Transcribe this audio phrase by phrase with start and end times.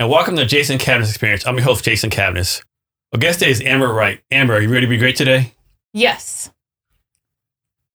[0.00, 1.46] and welcome to Jason Cavness Experience.
[1.46, 2.64] I'm your host, Jason Cavness.
[3.12, 4.18] Our guest today is Amber Wright.
[4.30, 5.52] Amber, are you ready to be great today?
[5.92, 6.50] Yes.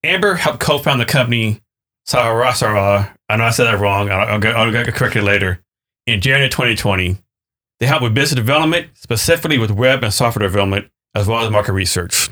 [0.04, 1.62] Amber helped co-found the company
[2.08, 3.12] Sarasara.
[3.28, 4.12] I know I said that wrong.
[4.12, 5.64] I'll, I'll, get, I'll get it corrected later.
[6.06, 7.18] In January 2020,
[7.80, 11.74] they help with business development, specifically with web and software development, as well as market
[11.74, 12.30] research.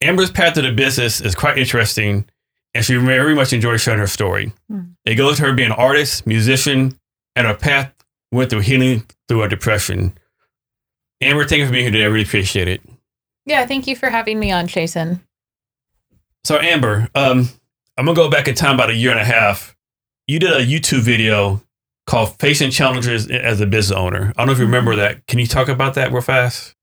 [0.00, 2.28] Amber's path to the business is quite interesting,
[2.74, 4.52] and she very much enjoys sharing her story.
[4.68, 4.80] Hmm.
[5.04, 6.98] It goes to her being an artist, musician,
[7.36, 7.92] and her path
[8.36, 10.16] went through healing through her depression.
[11.20, 12.04] Amber, thank you for being here today.
[12.04, 12.82] I really appreciate it.
[13.46, 15.22] Yeah, thank you for having me on, Jason.
[16.44, 17.48] So Amber, um,
[17.96, 19.74] I'm gonna go back in time about a year and a half.
[20.26, 21.62] You did a YouTube video
[22.06, 25.26] called "Facing Challenges as a Business Owner." I don't know if you remember that.
[25.26, 26.74] Can you talk about that real fast?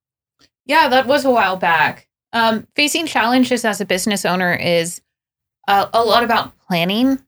[0.65, 2.07] Yeah, that was a while back.
[2.31, 5.01] Um, facing challenges as a business owner is
[5.67, 7.19] uh, a lot about planning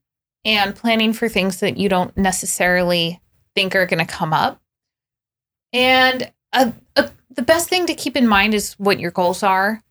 [0.44, 3.20] and planning for things that you don't necessarily
[3.56, 4.60] think are going to come up.
[5.72, 9.82] And uh, uh, the best thing to keep in mind is what your goals are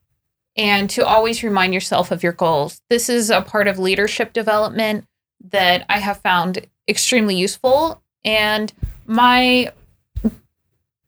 [0.56, 2.82] and to always remind yourself of your goals.
[2.90, 5.06] This is a part of leadership development
[5.52, 8.02] that I have found extremely useful.
[8.24, 8.72] And
[9.06, 9.74] my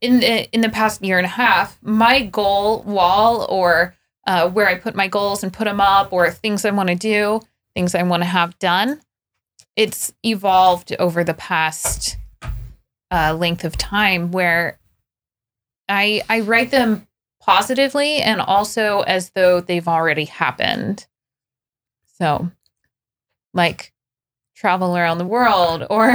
[0.01, 3.95] in the in the past year and a half, my goal wall or
[4.27, 6.95] uh, where I put my goals and put them up, or things I want to
[6.95, 7.39] do,
[7.73, 8.99] things I want to have done,
[9.77, 12.17] it's evolved over the past
[13.11, 14.79] uh, length of time where
[15.89, 17.07] I I write them
[17.39, 21.07] positively and also as though they've already happened.
[22.19, 22.51] So,
[23.53, 23.93] like
[24.55, 26.13] travel around the world or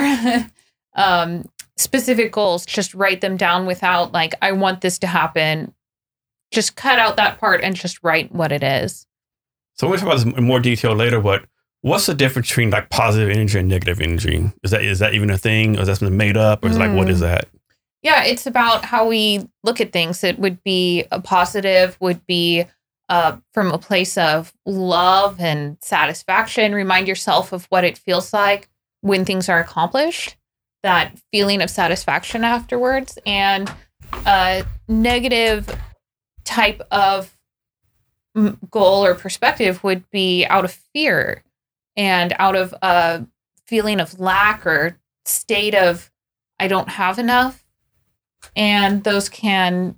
[0.94, 5.72] um, specific goals, just write them down without like, I want this to happen.
[6.50, 9.06] Just cut out that part and just write what it is.
[9.74, 11.20] So we'll talk about this in more detail later.
[11.20, 11.46] But
[11.82, 14.50] what's the difference between like positive energy and negative energy?
[14.62, 16.76] Is that is that even a thing, or is that something made up, or is
[16.76, 17.48] it like what is that?
[18.02, 20.24] Yeah, it's about how we look at things.
[20.24, 22.64] It would be a positive, would be
[23.08, 26.74] uh, from a place of love and satisfaction.
[26.74, 28.68] Remind yourself of what it feels like
[29.02, 30.36] when things are accomplished,
[30.82, 33.18] that feeling of satisfaction afterwards.
[33.24, 33.72] And
[34.26, 35.68] a negative
[36.44, 37.36] type of
[38.36, 41.44] mm, goal or perspective would be out of fear
[41.96, 43.26] and out of a
[43.66, 46.10] feeling of lack or state of,
[46.58, 47.64] I don't have enough
[48.56, 49.96] and those can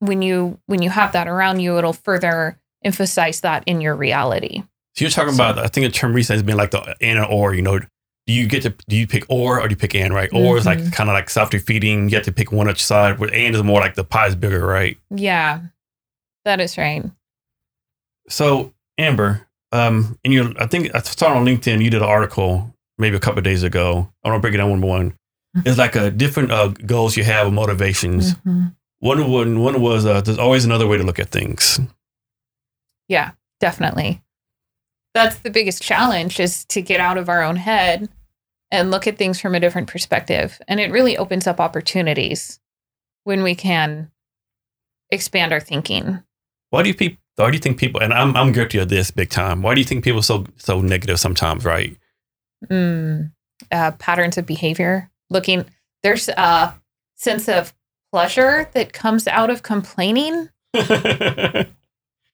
[0.00, 4.62] when you when you have that around you it'll further emphasize that in your reality
[4.94, 7.54] So you're talking about I think the term recently has been like the and or.
[7.54, 7.86] You know, do
[8.32, 10.28] you get to do you pick or or do you pick and right?
[10.34, 10.92] Or is like Mhm.
[10.92, 12.08] kind of like self defeating.
[12.10, 13.18] You have to pick one each side.
[13.18, 14.98] Where and is more like the pie is bigger, right?
[15.10, 15.60] yeah
[16.44, 17.04] that is right
[18.28, 22.74] So Amber, um, and you, I think I saw on LinkedIn you did an article
[22.98, 24.08] maybe a couple of days ago.
[24.24, 25.14] I want to break it down one by one.
[25.66, 28.34] It's like a different uh, goals you have, motivations.
[28.36, 28.74] Mhm.
[29.00, 31.80] One one one was uh, there's always another way to look at things.
[33.08, 34.22] yeah definitely
[35.14, 38.08] that's the biggest challenge is to get out of our own head
[38.70, 42.58] and look at things from a different perspective and it really opens up opportunities
[43.24, 44.10] when we can
[45.10, 46.22] expand our thinking
[46.70, 46.94] Why do you
[47.36, 48.00] Why do you think people?
[48.02, 49.62] And I'm I'm guilty of this big time.
[49.62, 51.64] Why do you think people are so so negative sometimes?
[51.64, 51.96] Right?
[52.70, 53.32] mm,
[53.70, 55.10] uh, patterns of behavior.
[55.30, 55.64] Looking,
[56.02, 56.74] there's a
[57.16, 57.74] sense of
[58.12, 60.48] pleasure that comes out of complaining.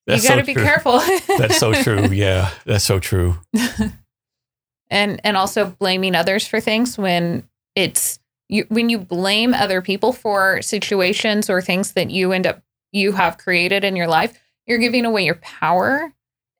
[0.08, 0.64] You got to be true.
[0.64, 1.00] careful.
[1.36, 2.06] That's so true.
[2.12, 3.36] Yeah, that's so true.
[4.90, 10.14] and and also blaming others for things when it's you when you blame other people
[10.14, 14.38] for situations or things that you end up you have created in your life,
[14.68, 16.12] you're giving away your power.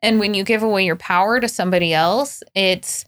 [0.02, 3.04] And when you give away your power to somebody else, it's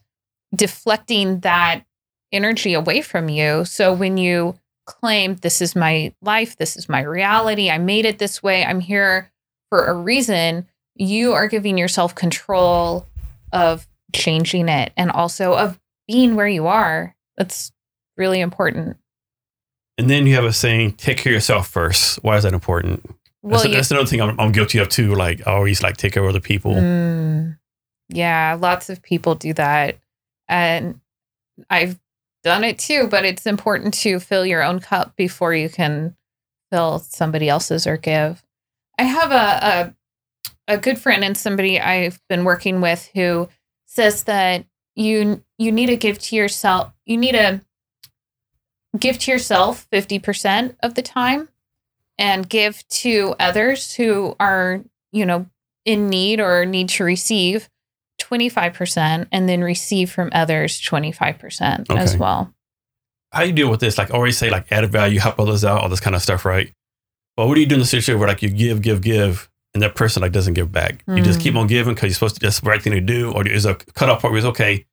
[0.55, 1.85] deflecting that
[2.33, 3.65] energy away from you.
[3.65, 4.57] So when you
[4.87, 8.81] claim this is my life, this is my reality, I made it this way, I'm
[8.81, 9.31] here
[9.69, 10.67] for a reason,
[10.97, 13.07] you are giving yourself control
[13.53, 17.15] of changing it and also of being where you are.
[17.37, 17.71] That's
[18.17, 18.97] really important.
[19.97, 22.23] And then you have a saying, "Take care of yourself first.
[22.25, 23.15] Why is that important?
[23.43, 25.15] Well, that's, you, that's another thing I'm, I'm guilty of too.
[25.15, 26.75] Like I always like take care of other people.
[26.75, 27.59] Mm,
[28.09, 29.99] yeah, lots of people do that.
[30.49, 31.01] And
[31.69, 31.99] I've
[32.43, 36.17] done it too, but it's important to fill your own cup before you can
[36.71, 38.45] fill somebody else's or give.
[38.99, 39.95] I have a
[40.69, 43.49] a, a good friend and somebody I've been working with who
[43.87, 47.61] says that you you need to give to yourself you need to
[48.99, 51.49] give to yourself 50% of the time
[52.21, 55.47] and give to others who are, you know,
[55.85, 57.69] in need or need to receive
[58.21, 62.53] 25% and then receive from others 25% as well.
[63.33, 63.97] How do you deal with this?
[63.99, 66.73] Like always say like added value, help others out, all this kind of stuff, right?
[67.37, 69.83] But what do you do in the situation where like you give, give, give, and
[69.83, 71.03] that person like doesn't give back?
[71.09, 71.43] You just Mm.
[71.43, 72.41] keep on giving because you're supposed to.
[72.41, 74.85] That's the right thing to do, or is a cutoff point where it's okay.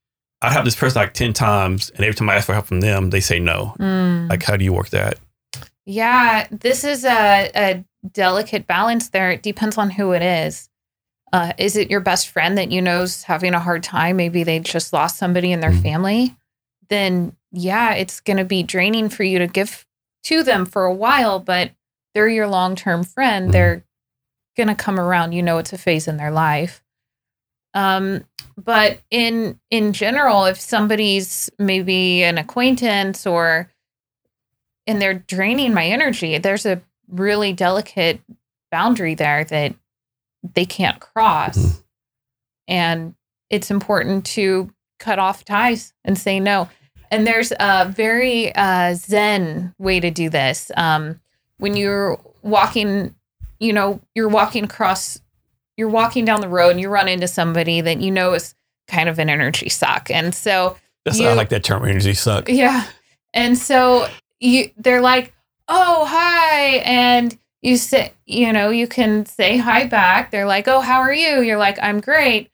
[0.42, 2.80] I have this person like ten times, and every time I ask for help from
[2.80, 3.74] them, they say no.
[3.80, 4.30] Mm.
[4.30, 5.18] Like, how do you work that?
[5.90, 9.32] Yeah, this is a, a delicate balance there.
[9.32, 10.70] It depends on who it is.
[11.32, 14.18] Uh, is it your best friend that you know's having a hard time?
[14.18, 15.82] Maybe they just lost somebody in their Mhm.
[15.82, 16.36] family.
[16.90, 19.86] Then, yeah, it's going to be draining for you to give
[20.26, 21.72] to them for a while, but
[22.14, 23.48] they're your long term friend.
[23.50, 23.52] Mhm.
[23.54, 23.84] They're
[24.58, 25.32] going to come around.
[25.32, 26.84] You know, it's a phase in their life.
[27.74, 28.26] Um,
[28.58, 33.70] but in in general, if somebody's maybe an acquaintance or
[34.88, 36.38] and they're draining my energy.
[36.38, 38.22] There's a really delicate
[38.72, 39.76] boundary there that
[40.54, 41.58] they can't cross.
[41.58, 41.84] Mhm.
[42.68, 43.16] And
[43.50, 46.70] it's important to cut off ties and say no.
[47.12, 50.72] And there's a very uh, zen way to do this.
[50.76, 51.22] Um,
[51.58, 53.16] when you're walking,
[53.60, 55.22] you know, you're walking across,
[55.78, 58.54] you're walking down the road and you run into somebody that you know is
[58.90, 60.10] kind of an energy suck.
[60.12, 61.86] And so That's You- I like that term.
[61.86, 62.50] Energy suck.
[62.50, 62.86] yeah.
[63.34, 65.34] And so you they're like,
[65.68, 70.32] "Oh, hi." And you say, you know, you can say hi back.
[70.32, 72.52] They're like, "Oh, how are you?" You're like, "I'm great."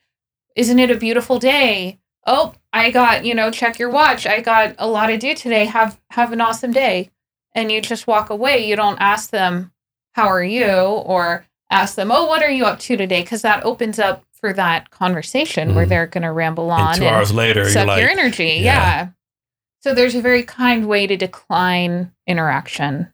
[0.56, 2.00] Isn't it a beautiful day?
[2.26, 4.26] Oh, I got, you know, check your watch.
[4.26, 5.66] I got a lot to do today.
[5.66, 7.10] Have have an awesome day.
[7.56, 8.66] And you just walk away.
[8.68, 9.72] You don't ask them,
[10.14, 13.64] "How are you?" or ask them, "Oh, what are you up to today?" cuz that
[13.66, 15.90] opens up for that conversation where Mhm.
[15.90, 18.60] they're going to ramble on And two and- hours later, you're suck like, your energy.
[18.62, 18.62] yeah.
[18.62, 19.08] Yeah.
[19.84, 23.12] So there's a very kind way to decline interaction.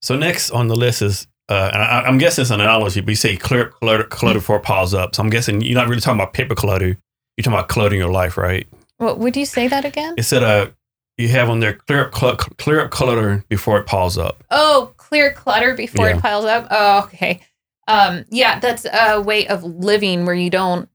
[0.00, 3.08] So next on the list is, uh, and I, I'm guessing it's an analogy, but
[3.10, 5.14] you say clear clutter, clutter before it piles up.
[5.16, 6.86] So I'm guessing you're not really talking about paper clutter.
[6.86, 8.66] You're talking about cluttering your life, right?
[8.98, 10.14] What would you say that again?
[10.16, 10.70] It said, uh,
[11.16, 14.44] you have on there clear up, cl- clear up clutter before it piles up.
[14.52, 16.16] Oh, clear clutter before Yeah.
[16.16, 16.68] it piles up.
[16.70, 17.40] Oh, okay.
[17.88, 20.88] Um, yeah, that's a way of living where you don't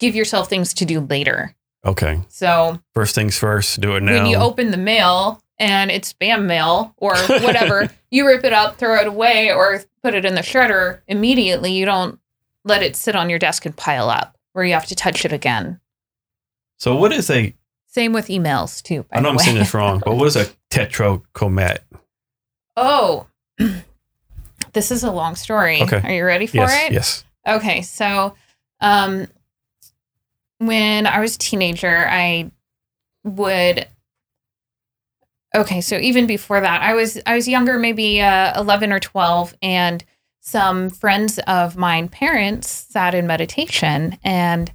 [0.00, 1.54] give yourself things to do later.
[1.84, 2.20] Okay.
[2.28, 4.12] So First things first, do it now.
[4.14, 8.76] when you open the mail and it's spam mail or whatever, you rip it up,
[8.78, 11.72] throw it away, or put it in the shredder immediately.
[11.72, 12.18] You don't
[12.64, 15.32] let it sit on your desk and pile up where you have to touch it
[15.32, 15.78] again.
[16.78, 17.54] so what is a,
[17.86, 19.04] Same with emails too.
[19.04, 21.78] By I know the I'm saying this wrong, but what is a tetrachomat?
[22.76, 23.26] Oh,
[24.72, 25.82] this is a long story.
[25.82, 26.00] Okay.
[26.02, 26.92] Are you ready for Yes, it?
[26.92, 27.24] yes.
[27.46, 28.34] Okay, so
[28.80, 29.26] um
[30.58, 32.50] when I was a teenager, I
[33.24, 33.86] would
[35.54, 39.54] Okay, so even before that, I was I was younger, maybe uh, 11 or 12
[39.62, 40.04] and
[40.40, 44.70] some friends of mine parents sat in meditation and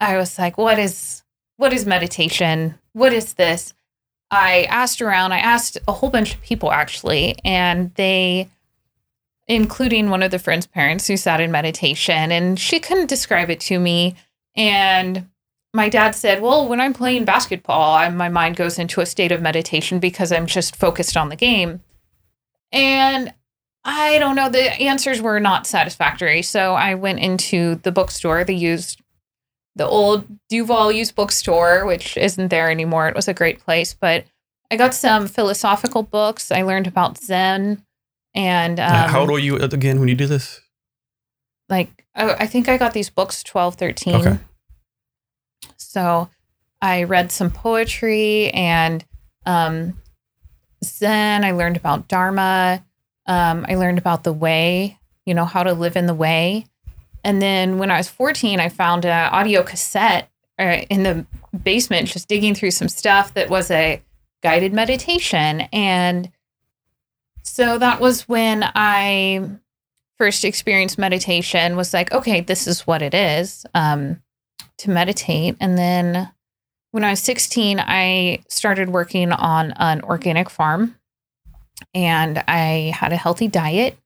[0.00, 1.22] I was like, what is
[1.56, 2.78] what is meditation?
[2.92, 3.74] What is this?
[4.30, 8.48] I asked around, I asked a whole bunch of people actually, and they
[9.48, 13.60] including one of the friend's parents who sat in meditation and she couldn't describe it
[13.60, 14.16] to me
[14.56, 15.28] and
[15.74, 19.32] my dad said well when i'm playing basketball I, my mind goes into a state
[19.32, 21.82] of meditation because i'm just focused on the game.
[22.70, 23.32] And
[23.84, 26.42] i don't know the answers were not satisfactory.
[26.42, 29.00] So i went into the bookstore the used
[29.74, 33.08] the old duval used bookstore which isn't there anymore.
[33.08, 34.24] It was a great place but
[34.70, 36.50] i got some philosophical books.
[36.52, 37.84] I learned about zen
[38.34, 40.61] and um, How old were you again when you did this?
[41.72, 44.14] Like I, I think I got these books 12, 13.
[44.14, 44.38] Okay.
[45.78, 46.28] So
[46.82, 49.04] I read some poetry and
[49.46, 50.00] um,
[50.84, 51.44] Zen.
[51.44, 52.84] I learned about Dharma.
[53.26, 56.66] Um, I learned about the way, you know, how to live in the way.
[57.24, 61.24] And then when I was 14, I found an audio cassette uh, in the
[61.62, 64.02] basement, just digging through some stuff that was a
[64.42, 65.62] guided meditation.
[65.72, 66.30] And
[67.42, 69.48] so that was when I
[70.18, 74.22] first experienced meditation was like, okay, this is what it is um,
[74.78, 75.56] to meditate.
[75.60, 76.30] And then
[76.92, 80.96] when I was 16, I started working on an organic farm
[81.94, 83.96] and I had a healthy diet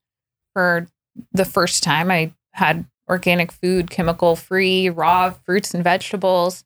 [0.55, 0.87] for
[1.33, 2.11] the first time.
[2.11, 6.65] I had organic food, chemical free, raw fruits and vegetables.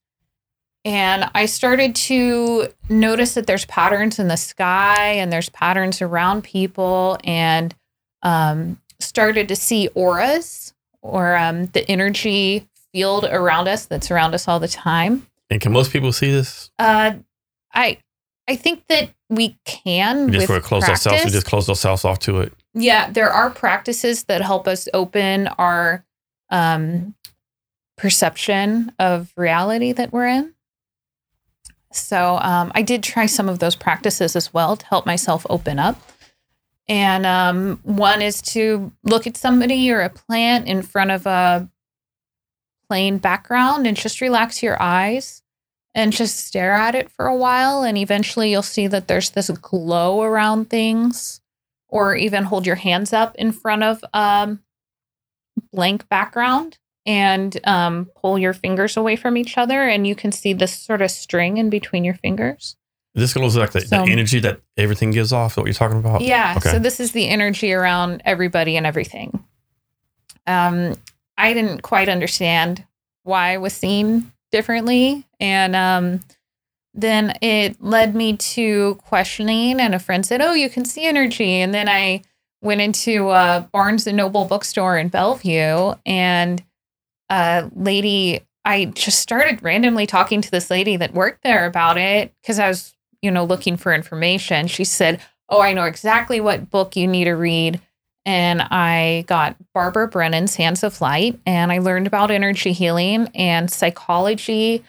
[0.85, 6.43] and I started to notice that there's patterns in the sky and there's patterns around
[6.43, 7.75] people, and
[8.23, 14.47] um, started to see auras or um, the energy field around us that's around us
[14.49, 15.26] all the time.
[15.50, 16.71] And can most people see this?
[16.78, 17.14] Uh,
[17.75, 17.99] I
[18.49, 21.25] I think that we can We just with sort of close ourselves.
[21.25, 22.52] We just close ourselves off to it.
[22.75, 26.04] Yeah, there are practices that help us open our
[26.50, 27.14] um,
[27.97, 30.54] perception of reality that we're in.
[31.92, 35.78] So um, I did try some of those practices as well to help myself open
[35.78, 36.00] up.
[36.91, 41.71] And um, one is to look at somebody or a plant in front of a
[42.89, 45.45] plain background and just relax your eyes
[45.95, 47.85] and just stare at it for a while.
[47.85, 51.41] And eventually you'll see that there's this glow around things
[51.89, 54.61] or even hold your hands up in front of um
[55.73, 60.53] blank background and um, pull your fingers away from each other and you can see
[60.53, 62.77] this sort of string in between your fingers
[63.14, 65.57] This goes like the, So- the energy that everything gives off.
[65.57, 66.21] What you're talking about?
[66.21, 66.71] yeah Okay.
[66.71, 69.45] so this is the energy around everybody and everything
[70.47, 70.95] um
[71.37, 72.85] i didn't quite understand
[73.25, 76.21] why i was seen differently and um
[76.95, 81.57] then it led me to questioning and a friend said oh you can see energy
[81.61, 82.23] and then i
[82.62, 86.62] went into uh, barnes and noble bookstore in bellevue and
[87.31, 92.35] a lady i just started randomly talking to this lady that worked there about it
[92.40, 96.71] because i was you know looking for information she said oh i know exactly what
[96.71, 97.81] book you need to read
[98.25, 103.71] and i got barbara brennan's hands of light and i learned about energy healing and
[103.71, 104.85] psychology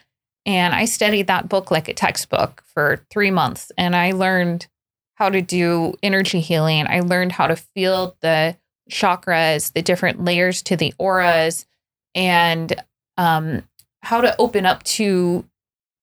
[0.46, 3.72] and I studied that book like a textbook for three months.
[3.78, 4.68] And I learned
[5.16, 6.88] how to do energy healing.
[6.88, 8.58] I learned how to feel the
[8.90, 11.68] chakras, the different layers to the auras,
[12.16, 12.74] and
[13.18, 13.64] um,
[14.02, 15.46] how to open up to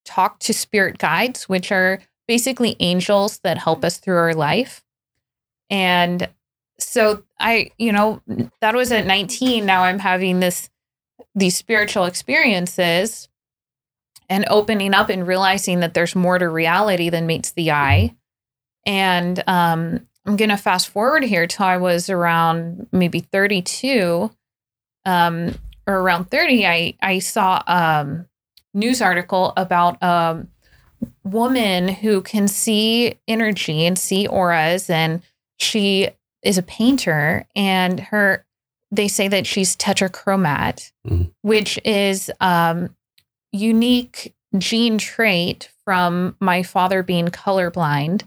[0.05, 4.85] talk to spirit guides, which are basically angels that help us through our life.
[5.71, 6.29] And
[6.79, 8.23] so I, you know,
[8.61, 9.67] that was at 19.
[9.67, 10.71] Now I'm having this
[11.35, 13.29] these spiritual experiences
[14.29, 18.15] and opening up and realizing that there's more to reality than meets the eye.
[18.85, 24.31] And um, I'm going to fast forward here till I was around maybe 32
[25.05, 25.55] um,
[25.87, 26.67] or around 30.
[26.67, 28.27] I, I saw a um,
[28.75, 30.47] news article about a
[31.25, 35.23] woman who can see energy and see auras, and
[35.59, 36.09] she
[36.43, 38.45] is a painter, and her
[38.91, 41.31] they say that she's tetrachromat, Mhm.
[41.43, 42.97] which is um,
[43.53, 48.23] unique gene trait from my father being colorblind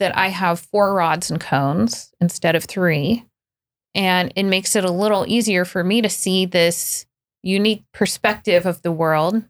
[0.00, 3.24] that I have four rods and cones instead of three.
[3.94, 7.06] And it makes it a little easier for me to see this
[7.44, 9.44] unique perspective of the world.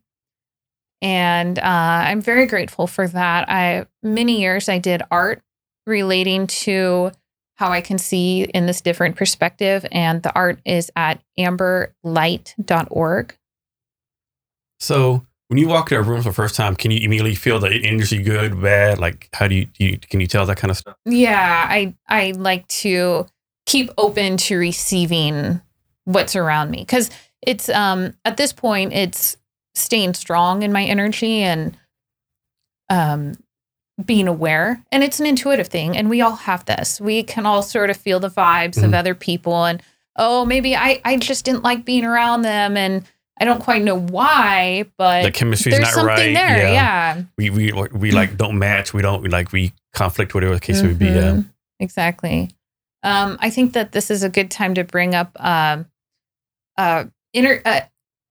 [1.03, 3.49] And uh, I'm very grateful for that.
[3.49, 5.43] I many years I did art
[5.87, 7.13] relating to
[7.57, 13.37] how I can see in this different perspective, and the art is at amberlight.org.
[14.79, 17.59] So when you walk into a room for the first time, can you immediately feel
[17.59, 18.99] the energy good, bad?
[18.99, 20.97] Like how do you, do you can you tell that kind of stuff?
[21.05, 23.27] Yeah, I I like to
[23.67, 25.61] keep open to receiving
[26.05, 27.11] what's around me because
[27.43, 29.37] it's um at this point it's
[29.81, 31.77] staying strong in my energy and
[32.89, 33.33] um
[34.05, 37.63] being aware and it's an intuitive thing and we all have this we can all
[37.63, 38.95] sort of feel the vibes of Mhm.
[38.95, 39.83] other people and
[40.17, 43.05] oh maybe i i just didn't like being around them and
[43.39, 46.35] i don't quite know why but The chemistry's there's not something right.
[46.35, 48.95] there yeah, We we we like don't match.
[48.95, 51.07] We don't we like we conflict whatever the case would be.
[51.07, 51.43] Yeah.
[51.79, 52.51] Exactly.
[53.03, 55.87] Um, I think that this is a good time to bring up um,
[56.77, 57.81] uh, inter- uh,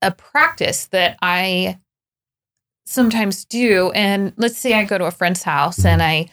[0.02, 1.78] a practice that I
[2.86, 3.90] sometimes do.
[3.94, 6.28] And let's say I go to a friend's house and I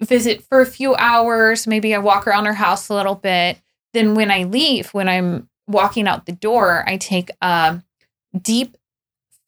[0.00, 1.66] visit for a few hours.
[1.66, 3.60] Maybe I walk around her house a little bit.
[3.92, 7.82] Then when I leave, when I'm walking out the door, I take a
[8.40, 8.76] deep,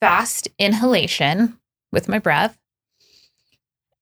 [0.01, 1.59] fast inhalation
[1.91, 2.59] with my breath.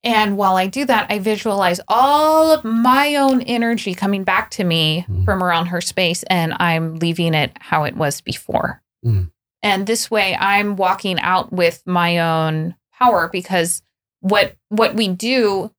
[0.02, 4.64] And while I do that, I visualize all of my own energy coming back to
[4.64, 5.26] me Mhm.
[5.26, 8.82] from around her space, and I'm leaving it how it was before.
[9.04, 9.30] Mhm.
[9.62, 13.83] And this way, I'm walking out with my own power because
[14.21, 15.73] what what we do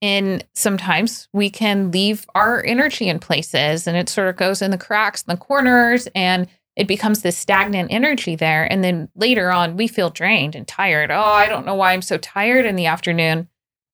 [0.00, 4.70] in sometimes we can leave our energy in places and it sort of goes in
[4.70, 8.70] the cracks and the corners and it becomes this stagnant energy there.
[8.70, 11.10] And then later on we feel drained and tired.
[11.10, 13.48] Oh i don't know why i'm so tired in the afternoon.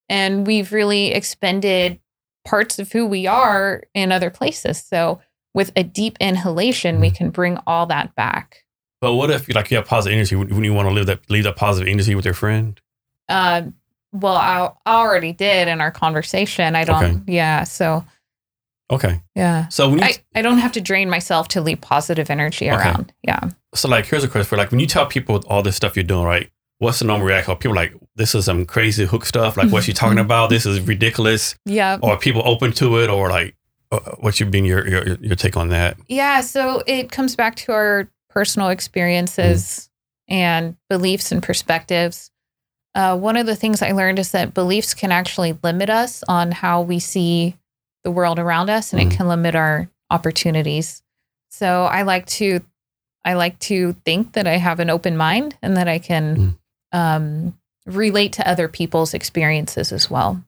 [0.09, 2.01] And we've really expended
[2.45, 4.83] parts of who we are in other places.
[4.83, 5.21] So
[5.55, 8.65] with a deep inhalation we can bring all that back
[9.01, 11.21] But what if like you have positive energy when when you want to live that
[11.31, 12.79] leave that positive energy with your friend?
[13.29, 13.63] Uh,
[14.13, 16.75] well, I, already did in our conversation.
[16.75, 17.05] I don't.
[17.05, 17.21] Okay.
[17.27, 17.65] Yeah.
[17.65, 18.05] So
[18.91, 19.21] Okay.
[19.37, 22.69] yeah, So when you I, I don't have to drain myself to leave positive energy
[22.69, 22.77] Okay.
[22.77, 23.13] around.
[23.23, 23.51] Yeah.
[23.73, 26.03] so like here's a question for like when you tell people all this stuff you're
[26.03, 26.51] doing, right?
[26.79, 27.53] What's the normal reaction?
[27.53, 29.57] Are people like this is some crazy hook stuff?
[29.57, 30.51] Like what's she talking about?
[30.51, 31.55] This is ridiculous.
[31.67, 31.99] Yeah.
[32.03, 33.09] Or are people open to it?
[33.09, 33.55] Or like
[33.93, 35.97] uh, what's your being your, your your take on that?
[36.09, 39.91] Yeah, so it comes back to our personal experiences
[40.29, 42.31] and beliefs and perspectives.
[42.95, 46.51] Uh, one of the things I learned is that beliefs can actually limit us on
[46.53, 47.57] how we see
[48.05, 49.13] the world around us, and Mhm.
[49.13, 51.03] it can limit our opportunities.
[51.51, 52.61] So I like to,
[53.25, 56.57] I like to think that I have an open mind and that I can
[56.93, 57.57] um,
[57.87, 60.43] relate to other people's experiences as well.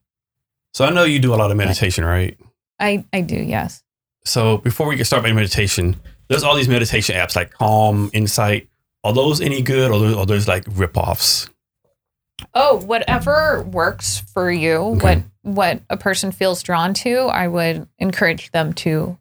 [0.73, 2.37] So I know you do a lot of meditation, right?
[2.79, 3.83] I I do, yes.
[4.25, 6.01] So before we get started with meditation,
[6.33, 8.67] there's all these meditation apps like Calm, Insight.
[9.03, 11.49] Are those any good, or those, are those like ripoffs?
[12.53, 14.97] Oh, whatever works for you, Okay.
[15.17, 19.17] what what a person feels drawn to, I would encourage them to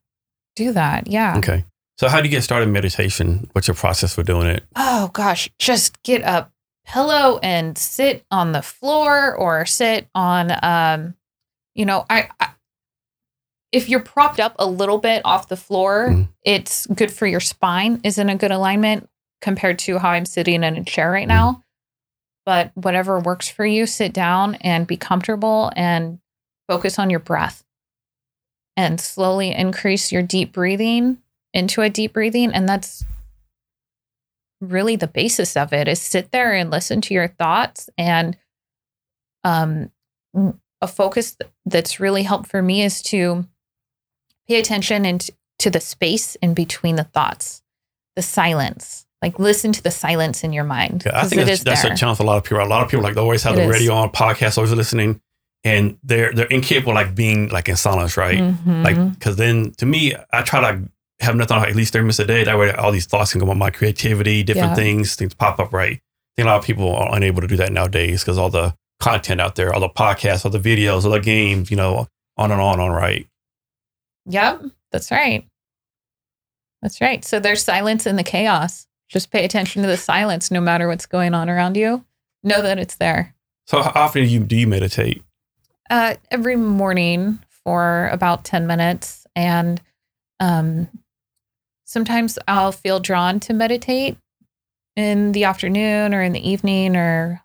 [0.56, 1.08] do that.
[1.08, 1.36] Yeah.
[1.38, 1.64] Okay.
[1.98, 3.48] So how do you get started in meditation?
[3.52, 4.64] What's your process for doing it?
[4.76, 6.48] Oh gosh, just get a
[6.86, 11.14] pillow and sit on the floor or sit on um
[11.74, 12.50] you know, I, I
[13.72, 16.28] if you're propped up a little bit off the floor, Mhm.
[16.44, 19.08] it's good for your spine, is in a good alignment
[19.40, 21.64] compared to how I'm sitting in a chair right now.
[22.44, 26.20] But whatever works for you, sit down and be comfortable and
[26.68, 27.64] focus on your breath.
[28.76, 31.18] And slowly increase your deep breathing
[31.52, 32.52] into a deep breathing.
[32.52, 33.04] And that's
[34.60, 38.36] really the basis of it is sit there and listen to your thoughts and
[39.44, 39.90] um
[40.80, 41.36] a focus
[41.66, 43.44] that's really helped for me is to
[44.48, 47.62] pay attention and to the space in between the thoughts
[48.16, 51.58] the silence like listen to the silence in your mind Yeah, I think it that's,
[51.60, 51.92] is that's there.
[51.92, 52.60] a challenge for a lot of people.
[52.60, 53.70] A lot of people like they always have It the is.
[53.70, 55.20] radio on, podcast, always listening,
[55.62, 58.38] and they're they're incapable of, like being like in silence, right?
[58.38, 58.82] Mhm.
[58.84, 60.82] Like because then to me, I try to
[61.20, 62.42] have nothing on at least thirty minutes a day.
[62.42, 64.74] That way, all these thoughts can go on my creativity, different Yeah.
[64.74, 65.72] things, things pop up.
[65.72, 65.98] Right?
[66.00, 68.74] I think a lot of people are unable to do that nowadays because all the
[68.98, 72.50] content out there, all the podcasts, all the videos, all the games, you know, on
[72.50, 72.90] and on, and on.
[72.90, 73.28] Right?
[74.26, 75.46] Yep, that's right.
[76.80, 77.24] That's right.
[77.24, 78.86] So there's silence in the chaos.
[79.08, 82.04] Just pay attention to the silence no matter what's going on around you.
[82.42, 83.34] Know that it's there.
[83.66, 85.22] So how often do you do you meditate?
[85.90, 89.26] Uh, every morning for about 10 minutes.
[89.36, 89.80] And
[90.40, 90.88] um,
[91.84, 94.16] sometimes I'll feel drawn to meditate
[94.96, 97.42] in the afternoon or in the evening or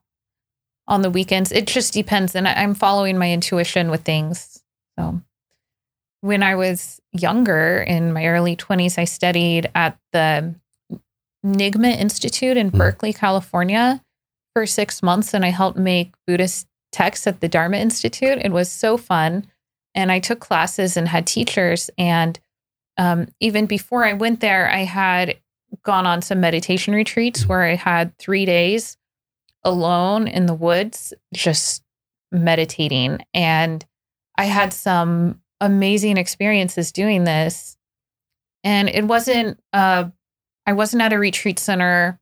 [0.87, 1.51] on the weekends.
[1.51, 2.35] It just depends.
[2.35, 4.63] And I'm following my intuition with things.
[4.97, 5.21] So
[6.21, 10.55] when I was younger in my early 20s, I studied at the
[11.45, 12.77] Nyingma Institute in Mm.
[12.77, 14.03] Berkeley, California
[14.53, 18.39] for six months, and I helped make Buddhist texts at the Dharma Institute.
[18.41, 19.45] It was so fun.
[19.93, 21.89] And I took classes and had teachers.
[21.97, 22.39] And
[22.97, 25.37] um, even before I went there, I had
[25.83, 28.97] gone on some meditation retreats where I had three days
[29.63, 31.83] alone in the woods, just
[32.31, 33.19] meditating.
[33.33, 33.85] And
[34.37, 37.77] I had some amazing experiences doing this.
[38.63, 40.05] And it wasn't, uh,
[40.65, 42.19] I wasn't at a retreat center.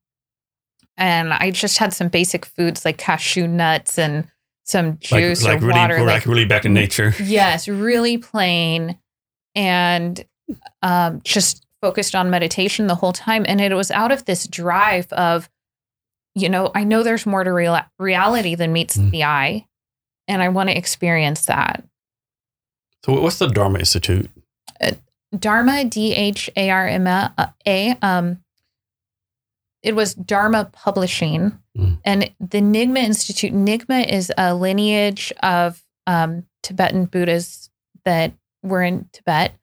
[0.97, 4.27] And I just had some basic foods like cashew nuts and
[4.63, 5.97] some juice like like or really, water.
[5.99, 7.13] like, like- really back in nature.
[7.23, 8.97] Yes, really plain
[9.55, 10.23] and
[10.81, 13.45] um, just focused on meditation the whole time.
[13.47, 15.49] And it was out of this drive of,
[16.35, 19.11] you know, I know there's more to real- reality than meets Mm.
[19.11, 19.65] the eye.
[20.27, 21.83] And I want to experience that.
[23.05, 24.31] So what's the Dharma Institute?
[25.37, 27.97] Dharma, D H A R M A.
[28.01, 28.39] Um,
[29.83, 31.99] it was Dharma Publishing, Mm.
[32.03, 33.53] and the Nyingma Institute.
[33.53, 37.69] Nyingma is a lineage of um, Tibetan Buddhists
[38.05, 39.53] that were in Tibet.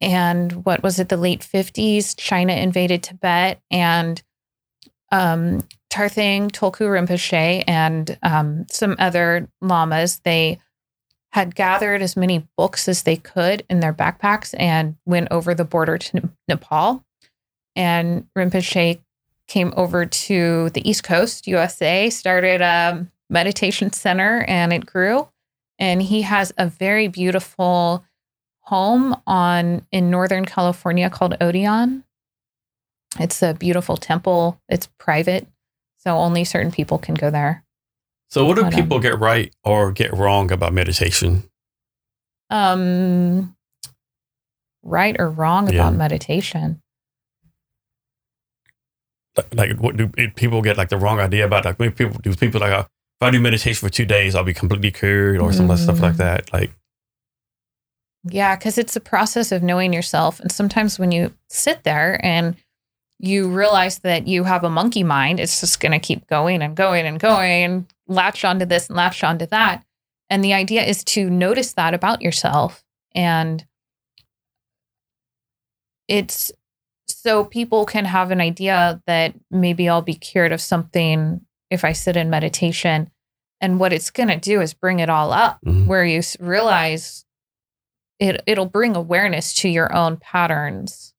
[0.00, 1.08] And what was it?
[1.08, 4.22] The late fifties, China invaded Tibet, and
[5.10, 10.20] um, Tarthang Tulku Rinpoche and um, some other lamas.
[10.20, 10.60] They
[11.36, 15.66] had gathered as many books as they could in their backpacks and went over the
[15.66, 17.04] border to Nepal.
[17.76, 19.00] And Rinpoche
[19.46, 25.28] came over to the East Coast, USA, started a meditation center, and it grew.
[25.78, 28.02] And he has a very beautiful
[28.60, 32.02] home on in Northern California called Odiyan.
[33.20, 34.58] It's a beautiful temple.
[34.70, 35.46] It's private,
[35.98, 37.65] so only certain people can go there.
[38.28, 38.80] So what do Hold on.
[38.82, 41.48] people get right or get wrong about meditation?
[42.48, 43.56] um
[44.84, 45.80] right or wrong Yeah.
[45.88, 46.80] about meditation
[49.52, 52.60] like what do people get like the wrong idea about like maybe people do people
[52.60, 52.84] like uh,
[53.20, 56.14] if I do meditation for two days I'll be completely cured or some stuff like
[56.14, 56.18] Mm.
[56.18, 56.70] that like
[58.22, 60.40] Yeah, because it's a process of knowing yourself.
[60.40, 62.56] And sometimes when you sit there and
[63.18, 66.76] you realize that you have a monkey mind, it's just going to keep going and
[66.76, 69.84] going and going and latch onto this and latch onto that.
[70.30, 72.82] And the idea is to notice that about yourself.
[73.14, 73.64] And
[76.08, 76.50] it's
[77.08, 81.40] so people can have an idea that maybe I'll be cured of something
[81.70, 83.10] if I sit in meditation.
[83.60, 85.86] And what it's going to do is bring it all up Mhm.
[85.86, 87.24] where you realize
[88.18, 91.12] it it'll bring awareness to your own patterns.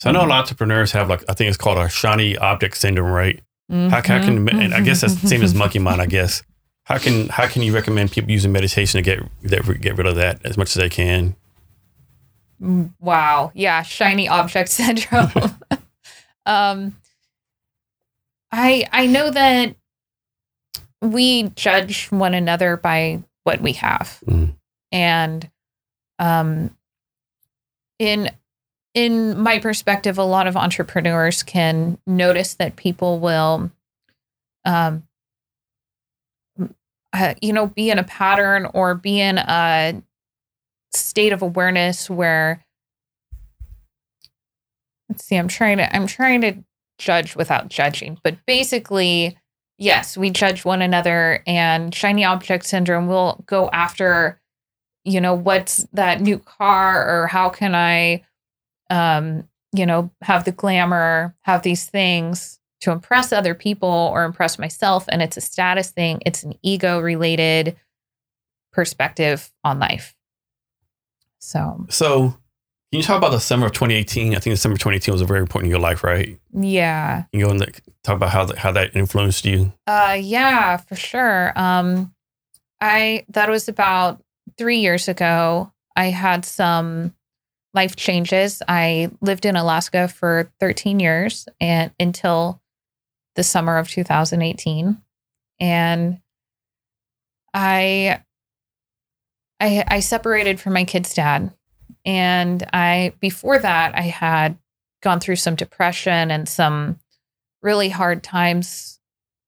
[0.00, 2.36] so I know a lot of entrepreneurs have like I think it's called a shiny
[2.36, 4.24] object syndrome right how, how Mm-hmm.
[4.24, 6.42] can and I guess that's the same as monkey mind I guess
[6.84, 10.14] how can how can you recommend people using meditation to get that get rid of
[10.16, 11.34] that as much as they can
[12.62, 13.52] Mm, Wow.
[13.54, 15.30] Yeah, shiny object syndrome.
[16.46, 16.96] um
[18.52, 19.74] I I know that
[21.02, 24.20] we judge one another by what we have.
[24.26, 24.54] Mhm.
[24.92, 25.50] And
[26.18, 26.74] um
[27.98, 28.30] in
[28.96, 33.70] in my perspective a lot of entrepreneurs can notice that people will
[34.64, 35.06] um
[37.12, 40.02] uh, you know be in a pattern or be in a
[40.92, 42.64] state of awareness where
[45.10, 46.54] let's see i'm trying to i'm trying to
[46.98, 49.36] judge without judging but basically
[49.76, 54.40] yes we judge one another and shiny object syndrome will go after
[55.04, 58.22] you know what's that new car or how can i
[58.90, 64.58] um you know have the glamour have these things to impress other people or impress
[64.58, 65.06] myself.
[65.08, 66.22] And it's a status thing.
[66.24, 67.76] It's an ego related
[68.72, 70.14] perspective on life.
[71.40, 71.86] So.
[71.88, 72.28] So
[72.92, 75.20] can you talk about the summer of 2018 I think the summer of 2018 was
[75.20, 76.38] a very important in your life right?
[76.52, 77.24] Yeah.
[77.32, 77.60] You go and
[78.04, 79.72] talk about how that, how that influenced you?
[79.86, 81.52] Uh yeah, for sure.
[81.56, 82.14] Um
[82.80, 84.22] I that was about
[84.58, 85.72] 3 years ago.
[85.96, 87.15] I had some
[87.76, 88.62] life changes.
[88.66, 92.60] I lived in Alaska for 13 years and until
[93.36, 95.00] the summer of 2018
[95.60, 96.20] and
[97.54, 98.22] I
[99.60, 101.52] I I separated from my kid's dad.
[102.04, 104.58] And I before that I had
[105.02, 106.98] gone through some depression and some
[107.62, 108.98] really hard times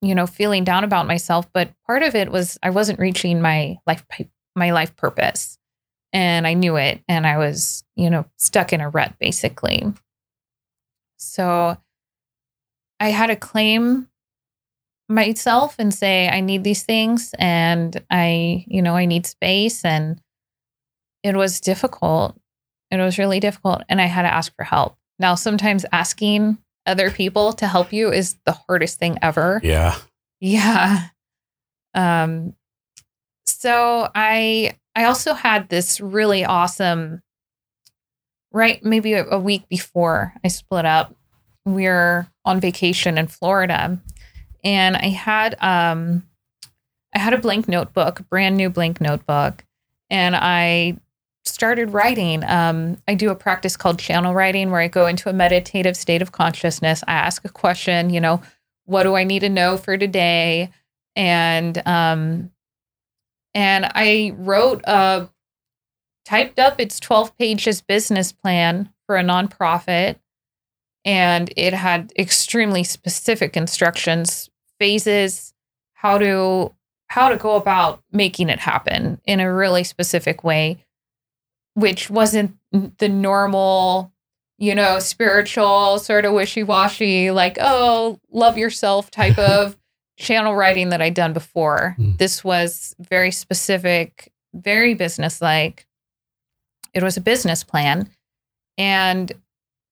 [0.01, 1.51] you know feeling down about myself.
[1.53, 4.05] But part of it was i wasn't reaching my life
[4.55, 5.58] my life purpose
[6.13, 9.93] and i knew it and i was you know stuck in a rut basically.
[11.19, 11.77] So
[13.01, 14.09] i had to claim
[15.09, 20.21] myself and say i need these things and i you know i need space and
[21.25, 22.39] it was difficult.
[22.91, 24.97] It was really difficult and i had to ask for help.
[25.19, 29.61] Now sometimes asking other people to help you is the hardest thing ever.
[29.63, 29.97] Yeah.
[30.41, 31.09] Yeah.
[31.95, 32.55] Um
[33.47, 37.23] so I I also had this really awesome
[38.51, 41.15] right maybe a, a week before I split up.
[41.65, 44.01] We are on vacation in Florida
[44.65, 46.25] and I had um
[47.15, 49.65] I had a blank notebook, brand new blank notebook,
[50.11, 50.99] and I
[51.45, 52.43] started writing.
[52.43, 56.23] Um, I do a practice called channel writing where I go into a meditative state
[56.23, 57.05] of consciousness.
[57.07, 58.43] I ask a question, you know,
[58.85, 60.71] what do I need to know for today?
[61.15, 62.51] And um
[63.55, 65.29] and I wrote a
[66.25, 70.17] typed up its 12 pages business plan for a nonprofit.
[71.05, 75.55] And it had extremely specific instructions, phases,
[75.95, 76.75] how to
[77.07, 80.85] how to go about making it happen in a really specific way
[81.79, 82.57] which wasn't
[82.99, 84.13] the normal
[84.59, 89.77] you know, spiritual, sort of wishy washy, like, oh, love yourself type of
[90.19, 91.95] channel writing that I'd done before.
[91.99, 92.19] Mm.
[92.19, 95.87] This was very specific, very business like.
[96.95, 98.11] It was a business plan.
[98.77, 99.33] And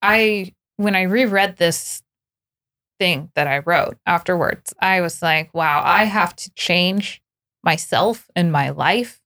[0.03, 2.03] I, when I reread this
[2.99, 7.23] thing that I wrote afterwards, I was like, wow, I have to change
[7.63, 9.21] myself and my life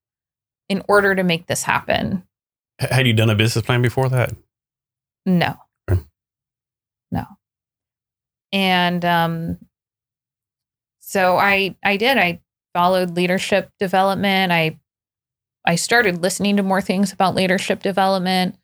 [0.69, 2.25] in order to make this happen.
[2.79, 4.33] Had you done a business plan before that
[5.27, 5.55] No.
[5.91, 6.01] Okay.
[7.11, 7.25] No.
[8.53, 9.59] And um
[11.11, 12.19] so I I did.
[12.19, 12.41] I
[12.73, 14.53] followed leadership development.
[14.53, 14.79] I
[15.67, 18.57] I started listening to more things about leadership development.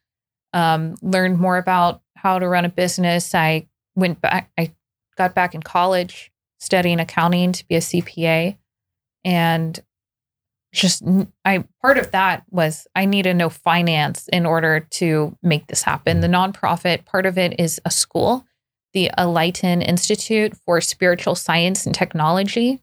[0.52, 3.34] Um learned more about how to run a business.
[3.34, 4.72] I went back I
[5.16, 6.30] got back in college
[6.60, 8.56] studying accounting to be a CPA
[9.24, 9.82] and
[10.72, 11.02] just
[11.44, 15.82] I part of that was I need to know finance in order to make this
[15.82, 16.20] happen.
[16.20, 18.46] The nonprofit part of it is a school.
[18.96, 22.80] The Alighten Institute for Spiritual Science and Technology.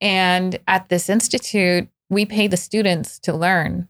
[0.00, 3.88] And at this institute, we pay the students to learn.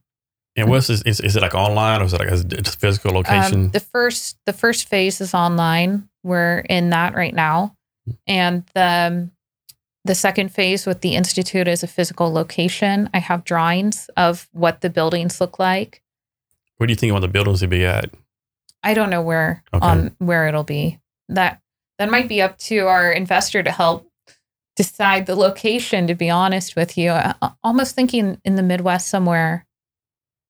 [0.56, 1.02] And what's this?
[1.02, 3.64] Is, is it like online or is it like a physical location?
[3.66, 6.08] Um, the first the first phase is online.
[6.22, 7.76] We're in that right now,
[8.26, 9.30] and the um,
[10.06, 13.10] the second phase with the institute is a physical location.
[13.12, 16.02] I have drawings of what the buildings look like.
[16.78, 18.14] Where do you think want the buildings to be at?
[18.82, 19.86] I don't know where Okay.
[19.86, 20.98] on where it'll be.
[21.28, 21.60] That
[21.98, 24.10] that might be up to our investor to help
[24.76, 26.06] decide the location.
[26.06, 29.66] To be honest with you, I- I- almost thinking in the Midwest somewhere,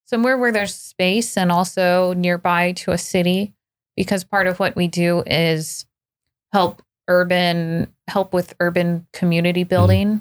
[0.04, 3.54] somewhere where there's space and also nearby to a city,
[3.96, 5.86] because part of what we do is
[6.52, 9.68] help urban help with urban community mm-hmm.
[9.68, 10.20] building.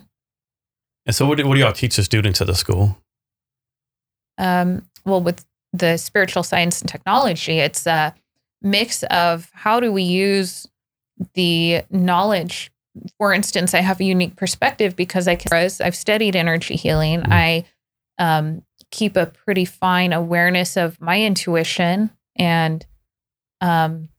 [1.06, 2.98] And so, what do, what do y'all teach the students at the school?
[4.38, 8.14] um, well, with the spiritual science and technology, it's a
[8.62, 10.68] mix of how do we use
[11.34, 12.72] the knowledge.
[13.18, 17.22] For instance, I have a unique perspective because I can, I've studied energy healing.
[17.22, 17.32] Mhm.
[17.32, 17.66] I
[18.20, 22.86] um, keep a pretty fine awareness of my intuition and
[23.62, 24.10] um,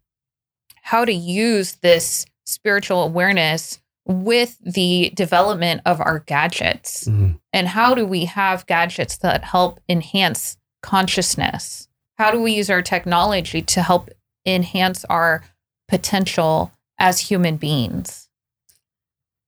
[0.83, 7.39] how to use this spiritual awareness with the development of our gadgets Mhm.
[7.53, 12.83] and how do we have gadgets that help enhance consciousness how do we use our
[12.83, 14.09] technology to help
[14.55, 15.45] enhance our
[15.89, 18.29] potential as human beings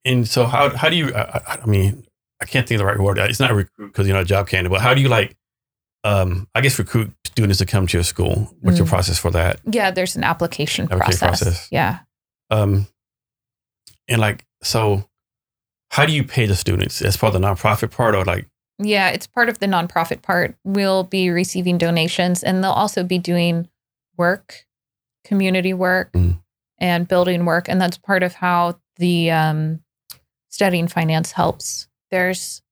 [0.04, 1.14] And so, how how do you?
[1.14, 2.06] I, I- mean,
[2.40, 3.18] I can't think of the right word.
[3.18, 5.36] It's not recruit because you're not a job candidate, but how do you like?
[6.04, 8.54] Um, I guess recruit students to come to your school.
[8.62, 8.90] What's your Mm.
[8.90, 9.60] process for that?
[9.70, 11.42] yeah there's an application, Application process.
[11.42, 11.68] process.
[11.70, 11.98] yeah
[12.50, 12.86] Um,
[14.08, 15.04] and like, so
[15.90, 17.02] how do you pay the students?
[17.02, 18.46] As part of the nonprofit part, or like,
[18.78, 23.18] yeah it's part of the nonprofit part we'll be receiving donations and they'll also be
[23.18, 23.68] doing
[24.16, 24.64] work
[25.24, 26.40] community work Mm.
[26.78, 29.82] and building work and that's part of how the um,
[30.48, 32.62] studying finance helps there's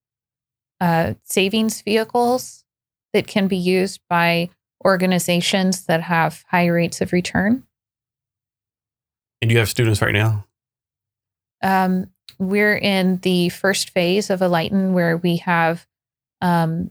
[0.80, 2.64] uh, savings vehicles
[3.12, 4.48] that can be used by
[4.84, 7.64] organizations that have high rates of return
[9.40, 10.44] and you have students right now?
[11.62, 12.06] um,
[12.38, 15.86] we're in the first phase of Alighten where we have
[16.40, 16.90] um,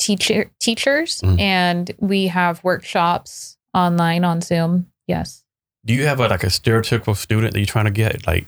[0.00, 1.40] teacher teachers Mm.
[1.40, 4.90] and we have workshops online on Zoom.
[5.06, 5.44] Yes.
[5.84, 8.26] Do you have a, like a stereotypical student that you're trying to get?
[8.26, 8.46] Like,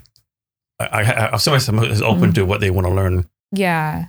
[0.78, 2.34] I, I, I somebody is open Mhm.
[2.34, 3.28] to what they want to learn.
[3.52, 4.06] Yeah.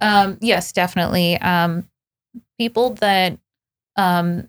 [0.00, 1.36] Um, yes, definitely.
[1.38, 1.88] Um,
[2.58, 3.38] people that
[3.96, 4.48] um,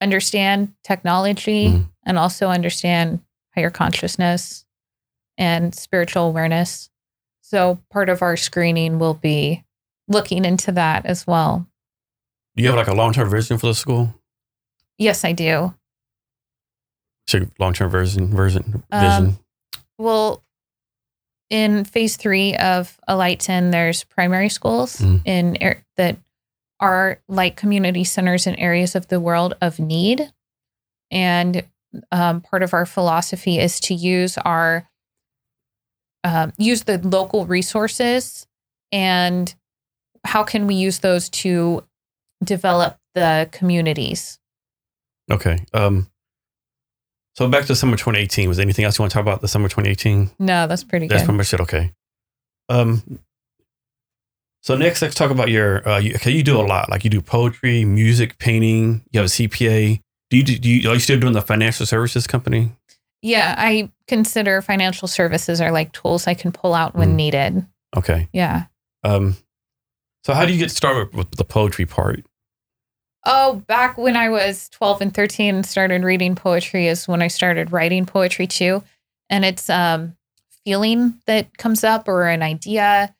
[0.00, 1.88] understand technology Mhm.
[2.06, 3.20] and also understand
[3.54, 4.64] higher consciousness
[5.36, 6.90] and spiritual awareness.
[7.40, 9.64] So part of our screening will be
[10.06, 11.66] looking into that as well.
[12.54, 14.14] Do you have like a long term vision for the school?
[14.98, 15.74] Yes, I do.
[17.28, 19.38] So long term version, version, Um, vision.
[19.98, 20.42] Well,
[21.50, 25.22] in phase three of Alighten, there's primary schools Mm.
[25.24, 26.18] in ar- that
[26.80, 30.32] are like community centers in areas of the world of need,
[31.10, 31.66] and
[32.12, 34.88] um, part of our philosophy is to use our
[36.24, 38.46] um, use the local resources
[38.92, 39.54] and
[40.24, 41.84] how can we use those to
[42.44, 44.37] develop the communities.
[45.30, 45.58] Okay.
[45.74, 46.10] Um,
[47.36, 48.48] so back to summer 2018.
[48.48, 50.30] Was there anything else you want to talk about the summer 2018?
[50.38, 51.14] No, that's pretty good.
[51.14, 51.26] That's good.
[51.26, 51.60] pretty much it.
[51.60, 51.92] Okay.
[52.68, 53.20] Um.
[54.62, 55.88] So next, let's talk about your.
[55.88, 56.90] Uh, you, okay, you do a lot.
[56.90, 59.02] Like you do poetry, music, painting.
[59.12, 60.00] You have a CPA.
[60.30, 60.68] Do you do?
[60.68, 62.72] You, are you still doing the financial services company?
[63.22, 67.14] Yeah, I consider financial services are like tools I can pull out when Mm.
[67.16, 67.66] needed.
[67.96, 68.28] Okay.
[68.32, 68.64] Yeah.
[69.04, 69.36] Um.
[70.24, 72.24] So how do you get started with the poetry part?
[73.24, 77.28] Oh, back when I was 12 and 13 and started reading poetry is when I
[77.28, 78.82] started writing poetry too.
[79.28, 80.16] And it's um
[80.64, 83.14] feeling that comes up or an idea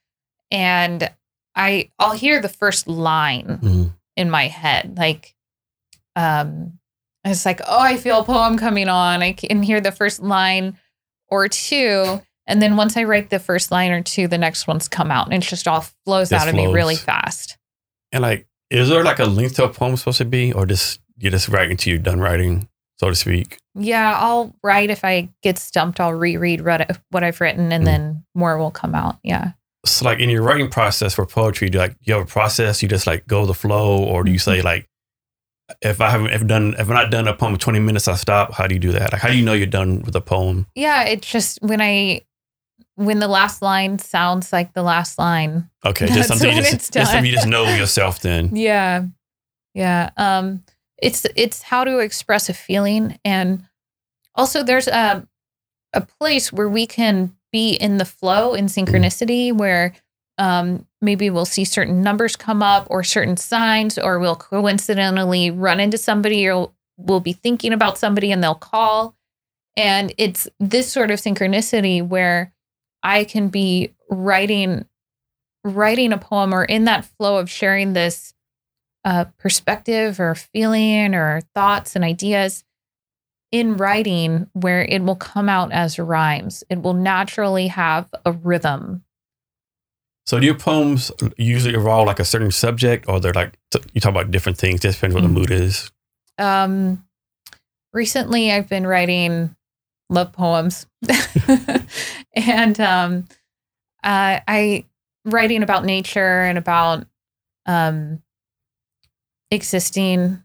[0.51, 1.11] and
[1.55, 3.93] I I'll hear the first line Mhm.
[4.17, 5.35] in my head like
[6.17, 6.79] um
[7.25, 9.23] it's like oh I feel a poem coming on.
[9.23, 10.79] I can hear the first line
[11.29, 14.89] or two and then once I write the first line or two the next ones
[14.89, 17.59] come out and it just all flows Just out of me really fast.
[18.13, 21.01] And like, is there like a length to a poem supposed to be, or just
[21.19, 23.59] you just write until you're done writing, so to speak?
[23.75, 26.01] Yeah, I'll write if I get stumped.
[26.01, 27.87] I'll reread what what I've written, and Mm.
[27.87, 29.19] then more will come out.
[29.23, 29.53] Yeah.
[29.87, 32.83] So like in your writing process for poetry, do like you have a process?
[32.83, 34.87] You just like go the flow, or do you say like,
[35.83, 38.17] if I haven't if done if I'm not done a poem in 20 minutes, I
[38.17, 38.53] stop.
[38.55, 39.13] How do you do that?
[39.13, 40.67] Like, how do you know you're done with a poem?
[40.75, 42.23] Yeah, it's just when I
[42.99, 45.71] when the last line sounds like the last line.
[45.85, 48.21] Okay, just something you just, just something you just know yourself.
[48.21, 49.05] Then Yeah.
[49.73, 50.11] Yeah.
[50.17, 50.65] Um
[51.01, 53.65] it's it's how to express a feeling and
[54.35, 55.27] also there's a
[55.95, 59.95] a place where we can be in the flow in synchronicity where
[60.37, 65.81] um, maybe we'll see certain numbers come up or certain signs or we'll coincidentally run
[65.81, 69.17] into somebody or we'll be thinking about somebody and they'll call
[69.77, 72.53] and it's this sort of synchronicity where
[73.03, 74.85] i can be writing
[75.65, 78.33] writing a poem or in that flow of sharing this
[79.05, 82.65] uh, perspective or feeling or thoughts and ideas
[83.51, 86.63] in writing where it will come out as rhymes.
[86.69, 89.05] It will naturally have a rhythm.
[90.27, 93.59] So do your poems usually involve like a certain subject, or they're like
[93.95, 94.81] you talk about different things?
[94.81, 95.29] Just depends what Mm.
[95.29, 95.91] the mood is.
[96.37, 97.05] Um,
[97.95, 99.57] recently, I've been writing
[100.11, 100.87] love poems,
[102.35, 103.25] and um,
[104.03, 104.85] uh, I
[105.25, 107.07] writing about nature and about
[107.67, 108.23] um,
[109.51, 110.43] existing.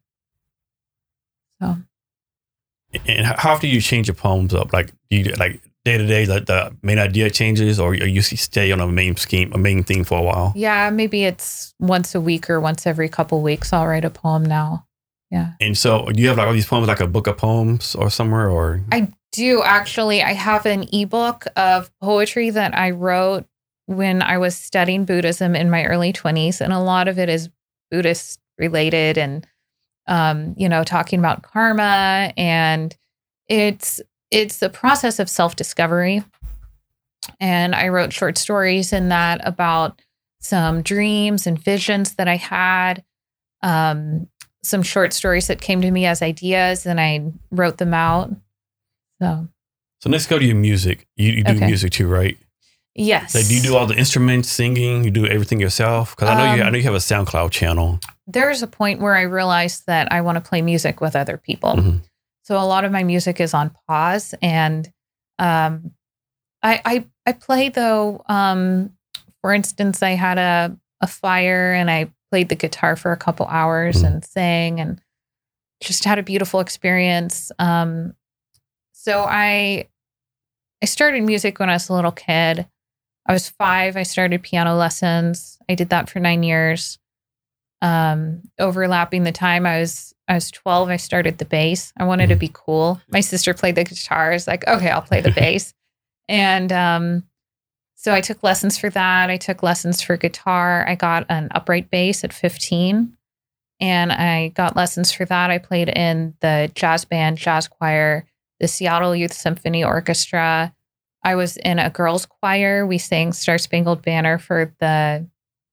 [1.61, 1.77] So
[3.05, 4.73] And how often do you change your poems up?
[4.73, 8.71] Like do you like day to day, like the main idea changes, or you stay
[8.71, 10.53] on a main scheme, a main theme for a while?
[10.55, 13.73] yeah, maybe it's once a week or once every couple weeks.
[13.73, 14.87] I'll write a poem now.
[15.59, 18.09] And so, do you have like all these poems, like a book of poems or
[18.09, 20.23] somewhere, or I do actually.
[20.23, 23.45] I have an ebook of poetry that I wrote
[23.87, 26.61] when I was studying Buddhism in my early 20s.
[26.61, 27.49] And a lot of it is
[27.91, 29.45] Buddhist related and,
[30.07, 32.31] um, you know, talking about karma.
[32.37, 32.95] And
[33.49, 33.99] it's,
[34.31, 36.23] it's the process of self discovery.
[37.39, 40.01] And I wrote short stories in that about
[40.39, 43.03] some dreams and visions that I had.
[43.61, 44.27] Um,
[44.63, 48.31] some short stories that came to me as ideas and I wrote them out.
[49.21, 49.47] So,
[50.01, 51.07] so let's go to your music.
[51.15, 51.65] You, you do Okay.
[51.65, 52.37] music too, right?
[52.95, 53.33] yes.
[53.35, 55.03] Like, do you do all the instruments, singing?
[55.03, 56.15] You do everything yourself?
[56.15, 57.99] Because I know you, I Um, know you have a SoundCloud channel.
[58.27, 61.73] There's a point where I realized that I want to play music with other people.
[61.75, 62.01] Mhm.
[62.43, 64.91] So a lot of my music is on pause and
[65.39, 65.91] um
[66.61, 68.91] I I I play though um
[69.41, 73.45] for instance I had a a fire and I played the guitar for a couple
[73.45, 74.07] hours Mhm.
[74.07, 74.99] and sang and
[75.83, 77.51] just had a beautiful experience.
[77.59, 78.15] Um
[78.91, 79.87] so I
[80.81, 82.65] I started music when I was a little kid.
[83.27, 85.59] I was 5, I started piano lessons.
[85.69, 86.97] I did that for 9 years.
[87.83, 91.93] Um overlapping the time I was I was 12, I started the bass.
[91.99, 92.39] I wanted to Mhm.
[92.39, 92.99] be cool.
[93.09, 94.31] My sister played the guitar.
[94.31, 95.75] I was like, okay, I'll play the bass.
[96.27, 97.25] And um,
[98.03, 99.29] so I took lessons for that.
[99.29, 100.85] I took lessons for guitar.
[100.87, 103.17] I got an upright bass at 15.
[103.79, 105.49] And I got lessons for that.
[105.51, 108.25] I played in the jazz band, jazz choir,
[108.59, 110.73] the Seattle Youth Symphony Orchestra.
[111.23, 112.85] I was in a girls' choir.
[112.85, 115.27] We sang Star Spangled Banner for the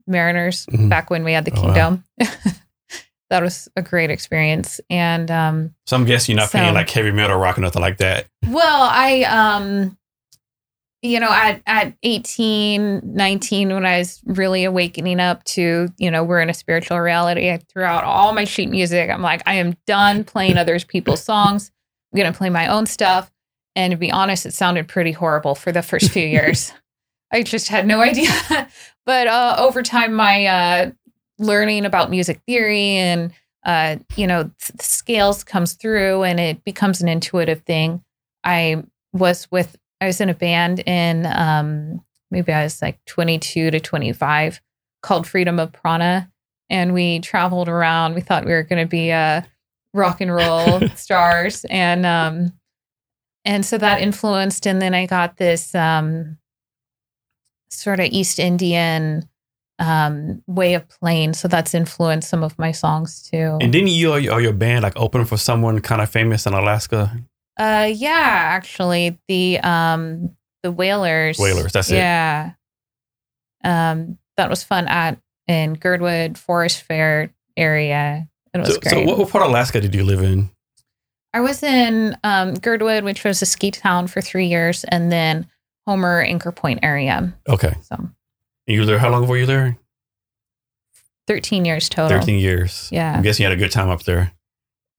[0.07, 0.89] Mariners Mhm.
[0.89, 1.75] back when we had the Oh, wow.
[1.75, 2.05] Kingdome.
[3.31, 4.81] that was a great experience.
[4.91, 7.83] And um, So I'm guessing you're not playing So- like heavy metal, rock, or nothing
[7.83, 8.27] like that.
[8.49, 9.97] well, I um
[11.03, 16.23] you know, at at 18, 19 when I was really awakening up to, you know,
[16.23, 19.09] we're in a spiritual reality, I threw out all my sheet music.
[19.09, 21.71] I'm like, I am done playing other people's songs.
[22.13, 23.31] I'm going to play my own stuff.
[23.75, 26.73] And to be honest, it sounded pretty horrible for the first few years.
[27.33, 28.31] I just had no idea.
[29.07, 30.91] but uh, over time, my uh,
[31.39, 33.33] learning about music theory and
[33.65, 38.03] uh, you know s- scales comes through, and it becomes an intuitive thing.
[38.43, 38.83] I
[39.13, 43.81] was with I was in a band in um, maybe I was like 22 to
[43.81, 44.61] 25
[45.03, 46.31] called Freedom of Prana,
[46.69, 48.15] and we traveled around.
[48.15, 49.43] We thought we were going to be uh,
[49.93, 52.53] rock and roll stars, and um,
[53.45, 54.67] and so that influenced.
[54.67, 56.39] And then I got this um,
[57.71, 59.29] sort of East Indian
[59.79, 63.59] um, way of playing, so that's influenced some of my songs too.
[63.61, 66.47] And didn't you or your, or your band like open for someone kind of famous
[66.47, 67.19] in Alaska?
[67.61, 68.11] Uh, yeah,
[68.57, 71.39] actually, the um, the Wailers.
[71.39, 71.97] Wailers, that's it.
[71.97, 72.53] Yeah.
[73.63, 78.27] Um, that was fun at in Girdwood Forest Fair area.
[78.55, 78.91] It was So, great.
[78.93, 80.51] so what, part of Alaska did you live in?
[81.35, 85.47] I was in um, Girdwood, which was a ski town for three years, and then
[85.87, 87.33] Homer Anchor Point area.
[87.49, 87.75] Okay.
[87.83, 88.09] So
[88.67, 89.77] you were there, how long were you there?
[91.27, 92.19] thirteen years total.
[92.19, 92.89] 13 years.
[92.91, 93.15] Yeah.
[93.15, 94.33] I'm guessing you had a good time up there.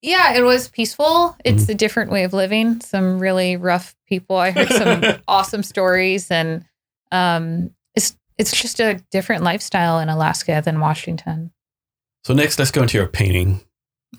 [0.02, 1.36] Yeah, it was peaceful.
[1.46, 1.72] It's Mm-hmm.
[1.72, 2.82] a different way of living.
[2.82, 4.38] Some really rough people.
[4.38, 6.66] I heard some awesome stories, and
[7.12, 11.52] um, it's it's just a different lifestyle in Alaska than Washington.
[12.24, 13.62] So next, let's go into your painting.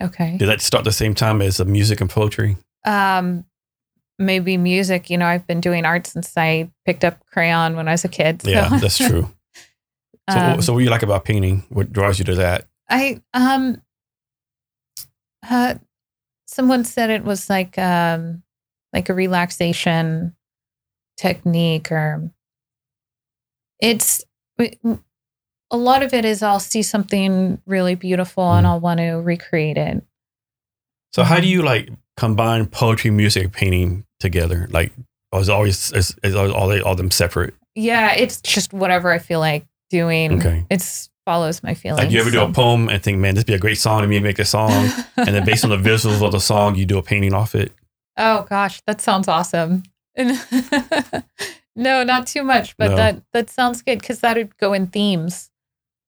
[0.00, 0.36] Okay.
[0.36, 2.56] Did that start the same time as the music and poetry?
[2.84, 3.44] Um,
[4.18, 5.10] maybe music.
[5.10, 8.08] You know, I've been doing art since I picked up crayon when I was a
[8.08, 8.42] kid.
[8.42, 9.30] so- Yeah, that's true.
[10.30, 11.64] So, Um, so what do you like about painting?
[11.68, 12.68] What draws you to that?
[12.88, 13.82] I um
[15.48, 15.74] uh
[16.46, 18.42] someone said it was like um
[18.92, 20.34] like a relaxation
[21.16, 22.30] technique or
[23.80, 24.24] it's
[24.58, 28.70] a lot of it is I'll see something really beautiful and Mhm.
[28.70, 30.04] I'll want to recreate it.
[31.12, 34.68] So how do you like combine poetry, music, painting together?
[34.70, 34.92] Like,
[35.32, 37.54] or is always is, is all they all them separate?
[37.74, 40.38] Yeah, it's just whatever I feel like doing.
[40.38, 40.64] Okay.
[40.70, 42.00] It's follows my feelings.
[42.04, 44.08] Like, you ever do a poem and think, man, this be a great song to
[44.08, 46.98] me, make a song, and then based on the visuals of the song, you do
[46.98, 47.72] a painting off it.
[48.16, 49.82] Oh gosh, that sounds awesome.
[51.76, 52.96] no, not too much, but No.
[52.96, 55.50] that that sounds good because that would go in themes,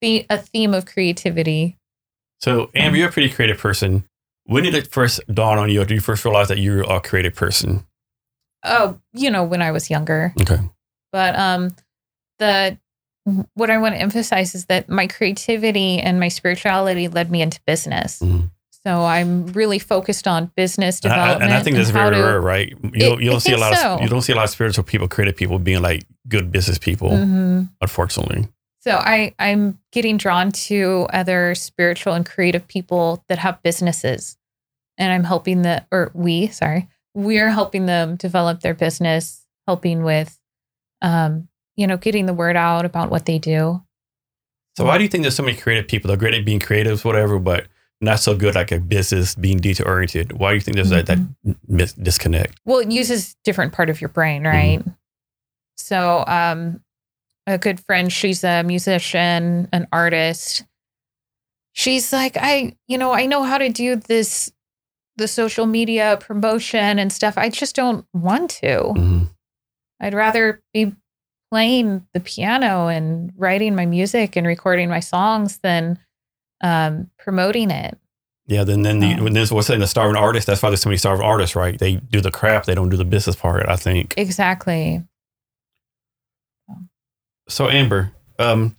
[0.00, 1.78] the a theme of creativity.
[2.40, 4.04] So, Amber, you're a pretty creative person.
[4.44, 7.00] When did it first dawn on you, or did you first realize that you're a
[7.00, 7.86] creative person?
[8.64, 10.34] Oh, you know, when I was younger.
[10.40, 10.58] Okay.
[11.12, 11.74] But um,
[12.38, 12.76] the
[13.54, 17.60] what I want to emphasize is that my creativity and my spirituality led me into
[17.66, 18.20] business.
[18.20, 18.50] Mhm.
[18.86, 21.50] So I'm really focused on business And I, development.
[21.50, 22.68] and I think that's very to- rare, right?
[22.82, 24.50] You It- don't, you don't see a lot of you don't see a lot of
[24.50, 27.10] spiritual people, creative people being like good business people.
[27.10, 27.70] Mhm.
[27.80, 28.48] Unfortunately,
[28.80, 34.36] So I I'm getting drawn to other spiritual and creative people that have businesses,
[34.98, 40.38] and I'm helping the or we sorry we're helping them develop their business, helping with,
[41.00, 43.82] um, you know, getting the word out about what they do.
[44.76, 46.08] so why do you think there's so many creative people?
[46.08, 47.66] They're great at being creatives, whatever, but
[48.00, 50.32] not so good like a business being detail oriented.
[50.32, 51.18] Why do you think there's that, that
[51.66, 52.58] mis- disconnect?
[52.64, 54.82] Well, it uses different part of your brain, right?
[55.76, 56.80] So, um,
[57.46, 60.64] a good friend, she's a musician, an artist.
[61.72, 64.52] She's like, I, you know, I know how to do this,
[65.16, 67.36] the social media promotion and stuff.
[67.36, 68.78] I just don't want to.
[68.96, 69.30] Mhm.
[70.00, 70.94] I'd rather be
[71.51, 75.99] playing the piano and writing my music and recording my songs than
[76.62, 77.99] um, promoting it.
[78.47, 79.24] Yeah, then then the, Oh.
[79.24, 81.78] when there's what's saying the starving artist, that's why there's so many starving artists, right?
[81.78, 83.66] They do the craft, they don't do the business part.
[83.68, 84.14] I think.
[84.16, 85.03] Exactly.
[87.49, 88.76] So Amber, um,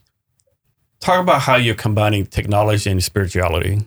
[1.00, 3.86] talk about how you're combining technology and spirituality.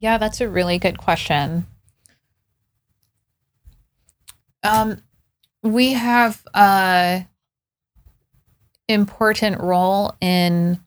[0.00, 1.66] Yeah, that's a really good question.
[4.64, 5.02] Um,
[5.62, 7.26] we have a
[8.88, 10.80] important role in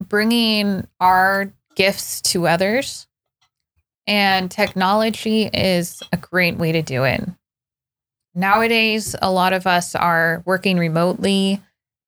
[0.00, 3.06] bringing our gifts to others,
[4.06, 7.28] and technology is a great way to do it.
[8.34, 11.60] Nowadays, a lot of us are working remotely,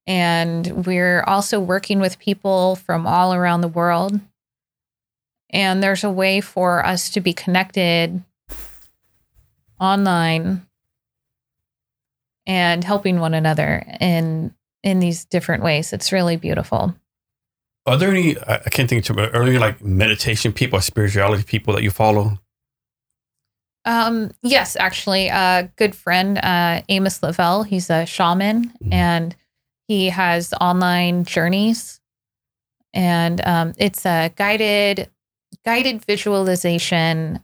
[0.06, 4.20] and we're also working with people from all around the world
[5.54, 8.22] and there's a way for us to be connected
[9.80, 10.66] online
[12.46, 16.94] and helping one another in in these different ways it's really beautiful
[17.86, 18.36] Are there any?
[18.38, 21.90] I can't think of are there any like meditation people or spirituality people that you
[21.90, 22.38] follow?
[23.86, 28.92] um yes actually a good friend uh amos lavelle he's a shaman Mhm.
[28.92, 29.36] and
[29.88, 32.00] he has online journeys
[32.94, 35.10] and um it's a guided
[35.66, 37.40] guided visualization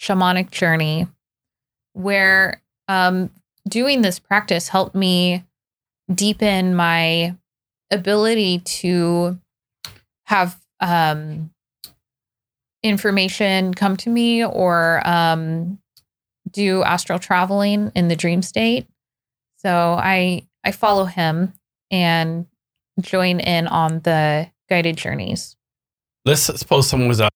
[0.00, 1.06] shamanic journey
[1.96, 3.30] where um,
[3.66, 5.44] doing this practice helped me
[6.14, 7.34] deepen my
[7.90, 9.38] ability to
[10.26, 11.50] have um,
[12.82, 15.78] information come to me or um,
[16.50, 18.86] do astral traveling in the dream state.
[19.56, 21.54] So I I follow him
[21.90, 22.46] and
[23.00, 25.56] join in on the guided journeys.
[26.24, 27.30] Let's suppose someone was out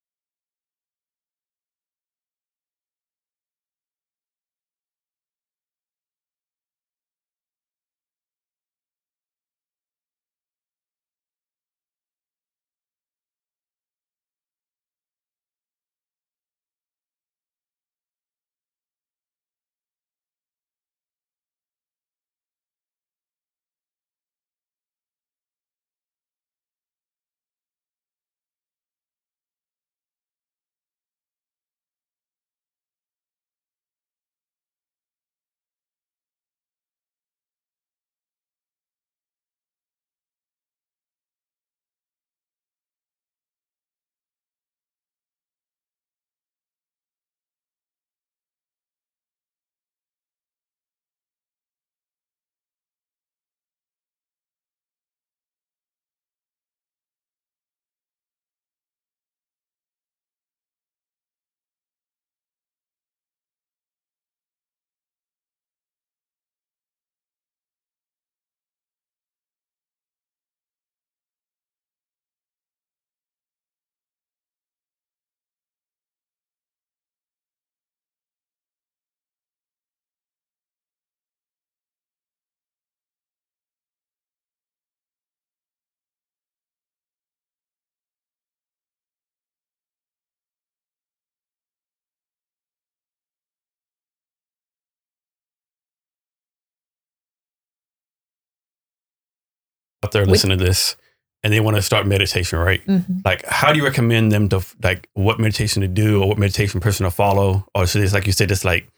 [100.11, 100.97] out there listening to this
[101.43, 102.85] and they want to start meditation, right?
[102.87, 103.25] Mhm.
[103.25, 106.81] Like, how do you recommend them to like what meditation to do or what meditation
[106.81, 107.67] person to follow?
[107.75, 108.89] Or should it's like you said, just like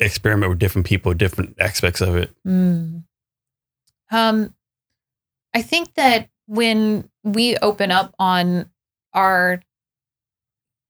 [0.00, 2.30] experiment with different people, different aspects of it?
[2.46, 3.04] Mm.
[4.10, 4.54] Um,
[5.54, 8.70] I think that when we open up on
[9.12, 9.62] our,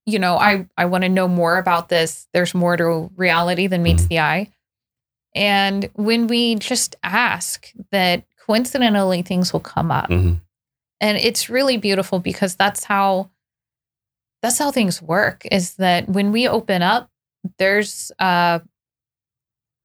[0.07, 2.27] you know, I I want to know more about this.
[2.33, 4.09] There's more to reality than meets Mhm.
[4.09, 4.51] the eye,
[5.35, 10.41] and when we just ask, that coincidentally things will come up, Mhm.
[11.01, 13.31] and it's really beautiful because that's how
[14.43, 15.47] that's how things work.
[15.51, 17.11] Is that when we open up,
[17.59, 18.59] there's uh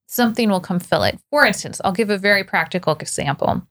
[0.07, 1.19] something will come fill it.
[1.29, 3.61] For instance, I'll give a very practical example.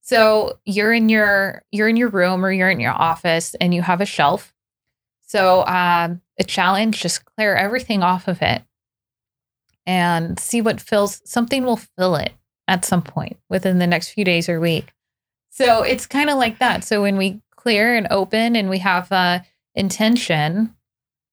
[0.00, 3.82] So you're in your you're in your room or you're in your office and you
[3.82, 4.54] have a shelf.
[5.26, 8.62] So um, a challenge, just clear everything off of it
[9.86, 12.32] and see what fills something will fill it
[12.68, 14.92] at some point within the next few days or week.
[15.50, 16.84] So it's kind of like that.
[16.84, 19.40] So when we clear and open and we have uh,
[19.74, 20.74] intention,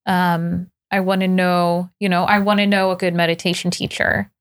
[0.05, 4.31] um, I want to know, you know, I want to know a good meditation teacher.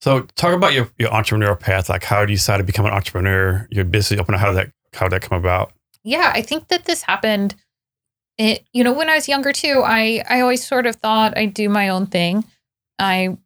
[0.00, 1.88] So talk about your, your entrepreneurial path.
[1.88, 3.66] Like how do you decide to become an entrepreneur?
[3.70, 5.72] Your business opener, how did that how did that come about?
[6.06, 7.54] yeah i think that this happened
[8.38, 11.52] it, you know when i was younger too i i always sort of thought i'd
[11.52, 12.44] do my own thing
[12.98, 13.36] i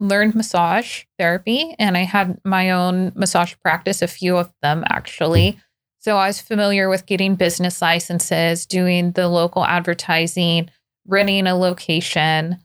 [0.00, 5.58] learned massage therapy and i had my own massage practice a few of them actually
[5.98, 10.68] so i was familiar with getting business licenses doing the local advertising
[11.06, 12.58] renting a location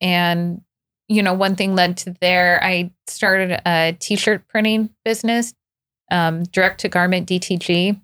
[0.00, 0.60] and
[1.08, 5.54] you know one thing led to there i started a t-shirt printing business
[6.10, 8.00] um, direct to garment dtg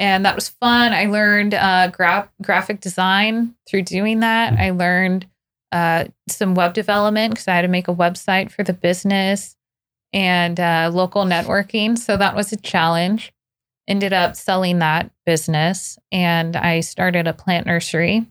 [0.00, 0.94] and that was fun.
[0.94, 4.54] I learned uh, gra- graphic design through doing that.
[4.54, 5.26] I learned
[5.72, 9.56] uh, some web development because I had to make a website for the business
[10.12, 11.96] and uh, local networking.
[11.96, 13.32] So that was a challenge.
[13.88, 18.30] Ended up selling that business, and I started a plant nursery,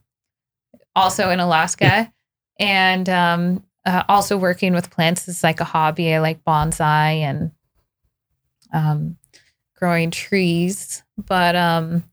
[0.95, 2.13] also in Alaska,
[2.57, 6.13] and um, uh, also working with plants is like a hobby.
[6.13, 7.51] I like bonsai and
[8.71, 9.17] um,
[9.75, 12.03] growing trees but um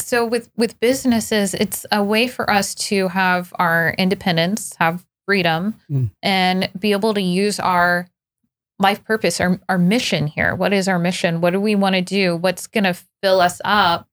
[0.00, 5.74] so with with businesses it's a way for us to have our independence have freedom
[5.90, 6.10] Mm.
[6.22, 8.06] and be able to use our
[8.78, 10.54] life purpose our, our mission here.
[10.54, 11.40] What is our mission?
[11.42, 12.34] What do we want to do?
[12.34, 14.08] What's going to fill us up?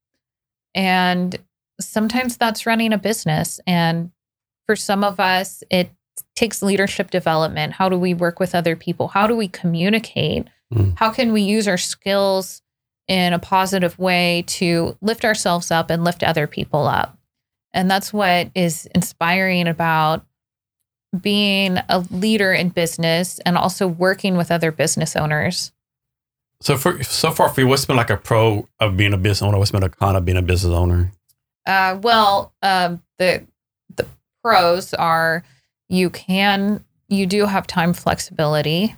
[0.75, 1.37] And
[1.79, 3.59] sometimes that's running a business.
[3.65, 4.11] And
[4.65, 5.89] for some of us it
[6.35, 7.73] takes leadership development.
[7.73, 9.07] How do we work with other people?
[9.07, 10.47] How do we communicate?
[10.73, 10.97] Mm.
[10.97, 12.61] how can we use our skills
[13.07, 17.17] in a positive way to lift ourselves up and lift other people up
[17.73, 20.25] and that's what is inspiring about
[21.21, 25.71] being a leader in business and also working with other business owners
[26.61, 29.43] So for so far for you, what's been like a pro of being a business
[29.43, 29.57] owner?
[29.57, 31.11] What's been a con of being a business owner?
[31.65, 33.45] Uh, well, um, the
[33.95, 34.07] the
[34.43, 35.43] pros are
[35.87, 38.95] you can you do have time flexibility,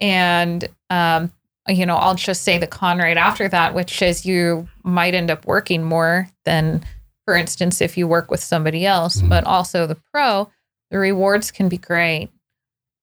[0.00, 1.30] and um,
[1.68, 5.30] you know I'll just say the con right after that, which is you might end
[5.30, 6.84] up working more than,
[7.24, 9.20] for instance, if you work with somebody else.
[9.20, 9.28] Mhm.
[9.28, 10.50] But also the pro,
[10.90, 12.30] the rewards can be great,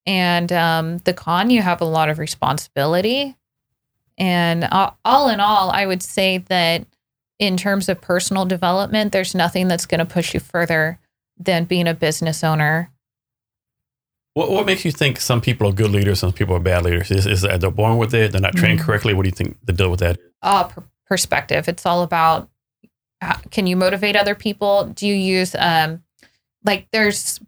[0.05, 3.35] and um, the con you have a lot of responsibility,
[4.17, 6.85] and all, all in all, I would say that
[7.39, 10.99] in terms of personal development, there's nothing that's going to push you further
[11.37, 12.89] than being a business owner.
[14.35, 17.11] What what makes you think some people are good leaders, some people are bad leaders?
[17.11, 18.31] Is, is that they're born with it?
[18.31, 18.83] They're not trained Mm.
[18.85, 19.13] correctly?
[19.13, 20.17] What do you think the deal with that?
[20.41, 21.67] Uh, per- perspective.
[21.67, 22.49] It's all about
[23.21, 24.85] uh, can you motivate other people?
[24.85, 26.03] Do you use um,
[26.65, 27.39] like there's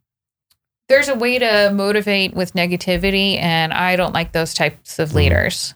[0.88, 5.16] there's a way to motivate with negativity, and I don't like those types of Mm.
[5.16, 5.74] leaders.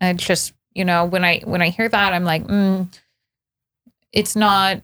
[0.00, 2.88] It's just you know when I when I hear that, I'm like, mm,
[4.12, 4.82] it's not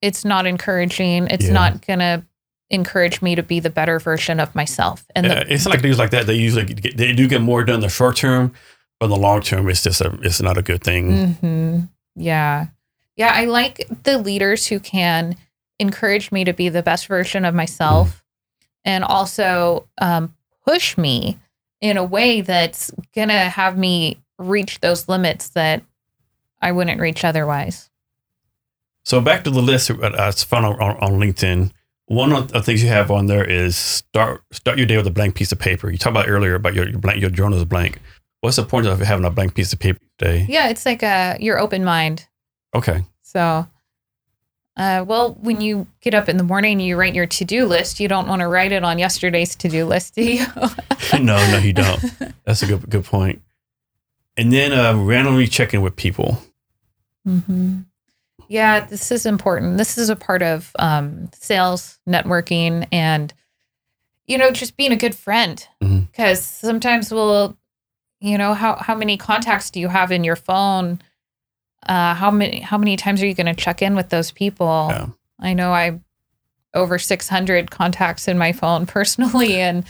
[0.00, 1.26] it's not encouraging.
[1.28, 1.52] It's Yeah.
[1.52, 2.24] not gonna
[2.70, 5.06] encourage me to be the better version of myself.
[5.14, 6.26] And Yeah, the, it's like leaders like that.
[6.26, 8.52] They usually get, they do get more done in the short term,
[8.98, 11.34] but in the long term, it's just a it's not a good thing.
[11.34, 11.80] hmm
[12.14, 12.66] Yeah.
[13.16, 13.32] Yeah.
[13.34, 15.36] I like the leaders who can
[15.78, 18.24] encourage me to be the best version of myself
[18.84, 21.38] and also um, push me
[21.80, 25.82] in a way that's going to have me reach those limits that
[26.62, 27.90] I wouldn't reach otherwise.
[29.04, 31.70] So back to the list it's found on, on LinkedIn.
[32.06, 35.10] One of the things you have on there is start start your day with a
[35.10, 35.90] blank piece of paper.
[35.90, 38.00] You talked about earlier about your your, blank, your journal is blank.
[38.42, 40.46] What's the point of having a blank piece of paper today?
[40.48, 40.68] Yeah.
[40.68, 42.26] It's like a, your open mind.
[42.74, 43.02] Okay.
[43.22, 43.66] So
[44.76, 47.98] Uh, well, when you get up in the morning you write your to do list,
[47.98, 50.46] you don't want to write it on yesterday's to do list, do you?
[51.14, 51.98] no, no, you don't.
[52.44, 53.40] That's a good good point.
[54.36, 56.42] And then uh, randomly checking with people.
[57.24, 57.80] hmm
[58.48, 59.78] Yeah, this is important.
[59.78, 63.32] This is a part of um, sales, networking, and
[64.26, 65.66] you know, just being a good friend.
[65.80, 67.56] Because sometimes we'll,
[68.20, 71.00] you know, how how many contacts do you have in your phone?
[71.86, 74.88] Uh, how many how many times are you going to check in with those people?
[74.90, 75.06] Yeah.
[75.38, 76.00] I know I
[76.74, 79.84] over 600 contacts in my phone personally, and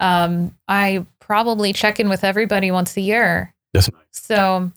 [0.00, 3.54] um, I probably check in with everybody once a year.
[3.74, 4.72] That's So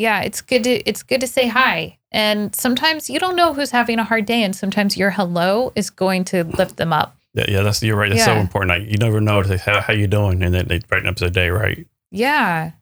[0.00, 1.98] yeah, it's good to it's good to say hi.
[2.10, 5.90] And sometimes you don't know who's having a hard day, and sometimes your hello is
[5.90, 7.16] going to lift them up.
[7.34, 8.10] yeah, yeah, that's you're right.
[8.10, 8.70] That's so important.
[8.70, 11.50] Like you never know how how you doing, and then they brighten up the day,
[11.50, 11.86] right?
[12.10, 12.72] Yeah,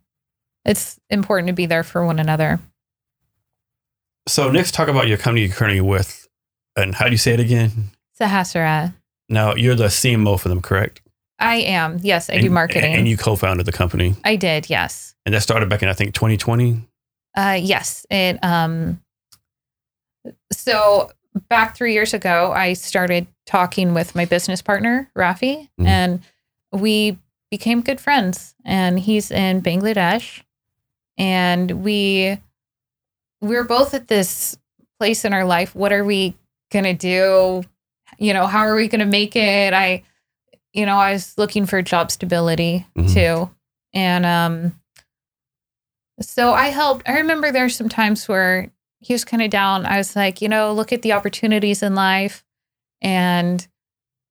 [0.65, 2.61] it's important to be there for one another.
[4.29, 6.29] So next, talk about your company you're currently with,
[6.77, 7.91] and how do you say it again?
[8.21, 8.95] Sahasrara.
[9.29, 11.03] Now you're the CMO for them, correct?
[11.41, 11.99] I am.
[12.01, 12.95] Yes, I do marketing.
[12.95, 14.71] and you co-founded the company, I did.
[14.71, 15.15] Yes.
[15.27, 16.88] and that started back in I think 2020.
[17.39, 18.05] Uh, yes.
[18.11, 18.43] It.
[18.43, 19.01] Um.
[20.53, 21.11] So
[21.49, 25.87] back three years ago, I started talking with my business partner Rafi, Mhm.
[25.87, 26.21] and
[26.73, 27.17] we
[27.51, 28.55] became good friends.
[28.65, 30.43] And he's in Bangladesh,
[31.17, 32.39] and we
[33.41, 34.59] we're both at this
[34.99, 35.75] place in our life.
[35.77, 36.35] What are we
[36.73, 37.63] gonna do?
[38.19, 39.73] You know, how are we gonna make it?
[39.73, 40.03] I,
[40.73, 43.15] you know, I was looking for job stability Mhm.
[43.15, 43.51] too,
[43.95, 44.78] and um.
[46.21, 47.09] So I helped.
[47.09, 49.87] I remember there's some times where he was kind of down.
[49.87, 52.45] I was like, you know, look at the opportunities in life
[53.01, 53.67] and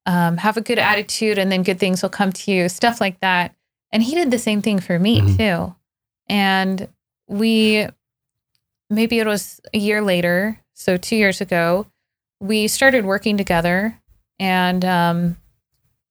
[0.06, 3.20] um, have a good attitude, and then good things will come to you, stuff like
[3.22, 3.56] that.
[3.92, 5.38] And he did the same thing for me Mhm.
[5.38, 5.76] too.
[6.30, 6.88] And
[7.28, 7.88] we,
[8.90, 11.88] maybe it was a year later, so two years ago,
[12.40, 14.00] we started working together
[14.40, 15.38] and um,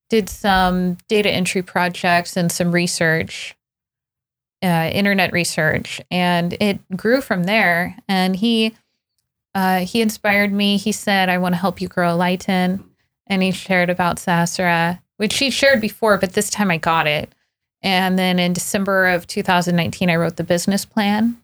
[0.09, 3.55] did some data entry projects and some research
[4.63, 7.95] uh, internet research, and it grew from there.
[8.07, 8.75] And he
[9.53, 10.77] uh, he inspired me.
[10.77, 12.83] He said, "I want to help you grow Alighten,"
[13.27, 17.33] and he shared about Sahasrara, which he shared before, but this time I got it.
[17.81, 21.37] And then in December of 2019, I wrote the business plan,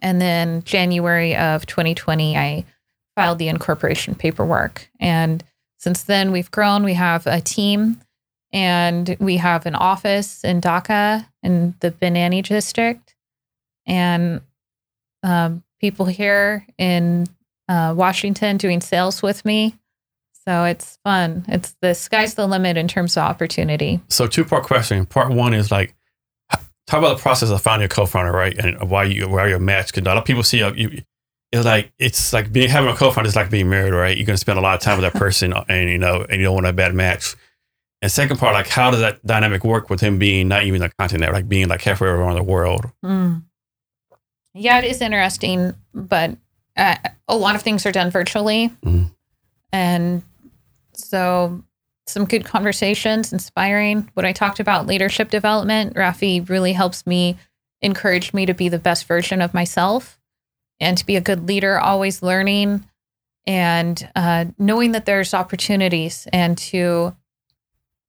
[0.00, 2.64] and then January of 2020, I
[3.16, 4.90] filed the incorporation paperwork.
[5.00, 5.42] And
[5.78, 6.84] since then, we've grown.
[6.84, 8.00] We have a team
[8.54, 13.14] and we have an office in Dhaka in the Banani district,
[13.84, 14.40] and
[15.24, 17.26] um, people here in
[17.68, 19.74] uh, Washington doing sales with me.
[20.46, 21.44] So it's fun.
[21.48, 24.00] It's the sky's the limit in terms of opportunity.
[24.08, 25.04] So two part question.
[25.04, 25.94] Part one is like
[26.86, 28.56] talk about the process of finding a co-founder, right?
[28.56, 29.94] And why you why you're matched.
[29.94, 31.02] Because a lot of people see uh, you.
[31.50, 34.16] It's like it's like being having a co-founder is like being married, right?
[34.16, 36.46] You're gonna spend a lot of time with that person, and you know, and you
[36.46, 37.34] don't want a bad match.
[38.04, 40.90] And second part, like how does that dynamic work with him being not even a
[40.90, 42.84] continent, like being like halfway around the world?
[43.02, 43.44] Mm.
[44.52, 46.36] Yeah, it is interesting, but
[46.76, 46.96] uh,
[47.28, 48.70] a lot of things are done virtually.
[48.84, 49.10] Mhm.
[49.72, 50.22] And
[50.92, 51.64] so
[52.06, 54.10] some good conversations, inspiring.
[54.12, 57.38] What I talked about leadership development, Rafi really helps me,
[57.80, 60.20] encourage me to be the best version of myself
[60.78, 62.84] and to be a good leader, always learning
[63.46, 67.16] and uh, knowing that there's opportunities and to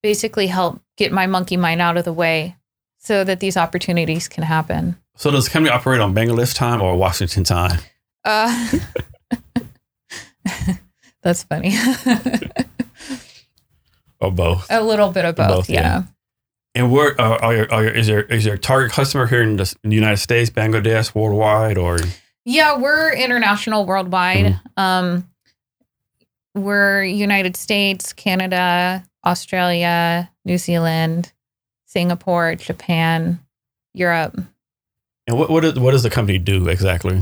[0.06, 2.56] basically help get my monkey mind out of the way
[3.00, 4.96] so that these opportunities can happen.
[5.18, 7.80] So does the company operate on Bangladesh time or Washington time?
[8.24, 8.72] Uh,
[11.24, 11.74] that's funny.
[14.22, 14.68] Or both?
[14.70, 15.82] a little bit of both, Both, yeah.
[15.82, 16.04] yeah.
[16.74, 19.58] And where uh, are your, are your, is your is your target customer here in
[19.58, 21.98] the, in the United States, Bangladesh, worldwide, or
[22.46, 24.46] Yeah, we're international worldwide.
[24.46, 24.80] Mm-hmm.
[24.82, 25.30] Um,
[26.56, 31.32] we're United States, Canada, Australia, New Zealand,
[31.86, 33.40] Singapore, Japan,
[33.94, 34.36] Europe.
[35.28, 37.22] and what what, is, what does the company do exactly?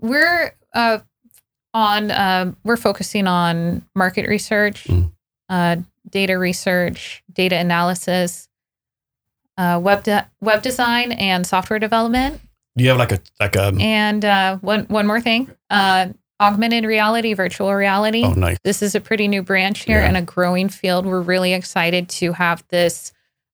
[0.00, 0.98] We're uh,
[1.74, 2.10] on.
[2.10, 5.12] Uh, we're focusing on market research, Mm.
[5.48, 5.76] uh,
[6.08, 8.48] data research, data analysis,
[9.56, 12.40] uh, web de- web design, and software development.
[12.76, 16.08] Do you have like a like a And uh, one one more thing: uh,
[16.40, 18.22] augmented reality, virtual reality.
[18.24, 20.06] oh nice This is a pretty new branch here Yeah.
[20.08, 21.04] and a growing field.
[21.06, 23.12] We're really excited to have this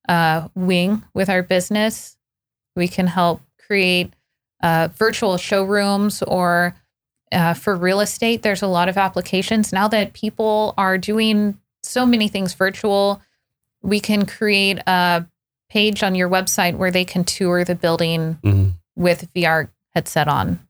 [0.09, 2.17] uh, wing with our business.
[2.77, 4.13] We can help create
[4.63, 6.75] uh, virtual showrooms or
[7.33, 8.43] uh, for real estate.
[8.43, 13.23] There's a lot of applications now that people are doing so many things virtual.
[13.83, 15.27] We can create a
[15.71, 18.73] page on your website where they can tour the building Mhm.
[18.95, 20.61] with VR headset on.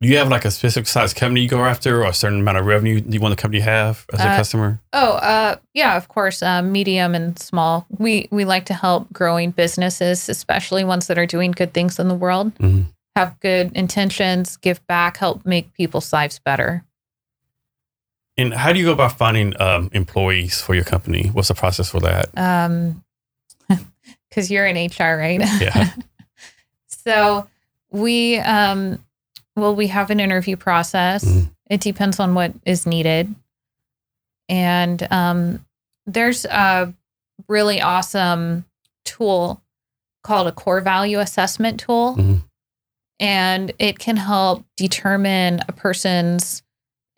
[0.00, 2.56] Do you have like a specific size company you go after, or a certain amount
[2.58, 4.80] of revenue you want the company to have as a Uh, customer?
[4.92, 7.84] Oh, uh, yeah, of course, uh, medium and small.
[7.90, 12.06] We we like to help growing businesses, especially ones that are doing good things in
[12.06, 12.86] the world, Mhm.
[13.16, 16.84] have good intentions, give back, help make people's lives better.
[18.36, 21.30] And how do you go about finding um, employees for your company?
[21.32, 22.28] What's the process for that?
[22.36, 23.02] Um,
[24.30, 25.40] because you're in HR, right?
[25.60, 25.90] Yeah.
[26.86, 27.48] so
[27.90, 29.04] we um,
[29.60, 31.24] well, we have an interview process.
[31.24, 31.50] Mhm.
[31.70, 33.34] It depends on what is needed,
[34.48, 35.64] and um,
[36.06, 36.92] there's a
[37.48, 38.64] really awesome
[39.04, 39.62] tool
[40.22, 42.16] called a core value assessment tool.
[42.16, 42.42] Mhm.
[43.20, 46.62] And it can help determine a person's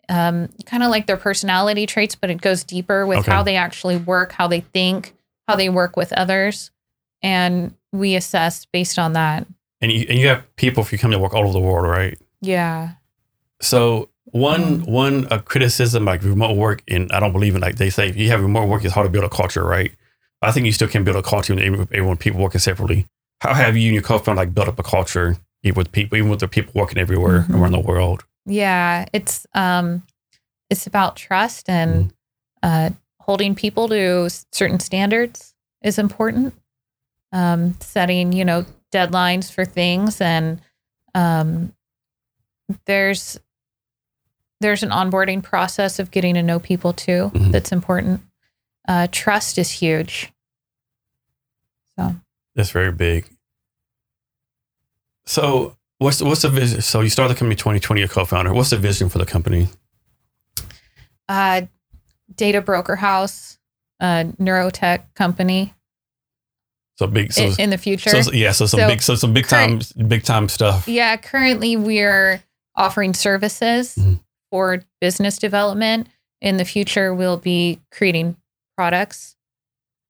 [0.09, 3.31] um, kind of like their personality traits, but it goes deeper with Okay.
[3.31, 5.13] how they actually work, how they think,
[5.47, 6.69] how they work with others.
[7.21, 9.47] And we assess based on that.
[9.79, 11.87] And you, and you have people if you come to work all over the world,
[11.89, 12.17] right?
[12.41, 12.91] Yeah.
[13.61, 14.87] So one Mm.
[14.87, 18.17] one uh, criticism like remote work, and I don't believe in like they say if
[18.17, 19.91] you have remote work, it's hard to build a culture, right?
[20.41, 23.05] I think you still can build a culture when everyone, everyone people working separately.
[23.41, 26.29] How have you and your co-founder like built up a culture even with people, even
[26.31, 27.55] with the people working everywhere Mhm.
[27.59, 28.23] around the world?
[28.45, 29.05] Yeah.
[29.13, 30.01] It's um
[30.69, 32.11] it's about trust and
[32.63, 32.89] uh
[33.19, 36.55] holding people to certain standards is important.
[37.31, 40.59] Um setting, you know, deadlines for things and
[41.13, 41.73] um
[42.85, 43.39] there's
[44.59, 47.51] there's an onboarding process of getting to know people too Mhm.
[47.51, 48.21] that's important.
[48.87, 50.31] Uh trust is huge.
[51.97, 52.15] So
[52.55, 53.25] That's very big.
[55.25, 56.81] So what's what's the vision?
[56.81, 58.53] So you started the company 2020, a co-founder.
[58.53, 59.67] What's the vision for the company?
[61.29, 61.61] uh,
[62.35, 63.57] data broker house,
[64.01, 65.73] uh, neurotech company
[66.97, 67.31] So big.
[67.31, 68.09] So, in, in the future.
[68.21, 68.51] so, yeah.
[68.51, 69.01] So some So big.
[69.01, 69.79] So some big time.
[70.07, 70.87] Big time stuff.
[70.89, 72.43] yeah, currently we're
[72.75, 74.19] offering services Mhm.
[74.51, 76.07] for business development.
[76.41, 78.35] In the future, we'll be creating
[78.75, 79.35] products,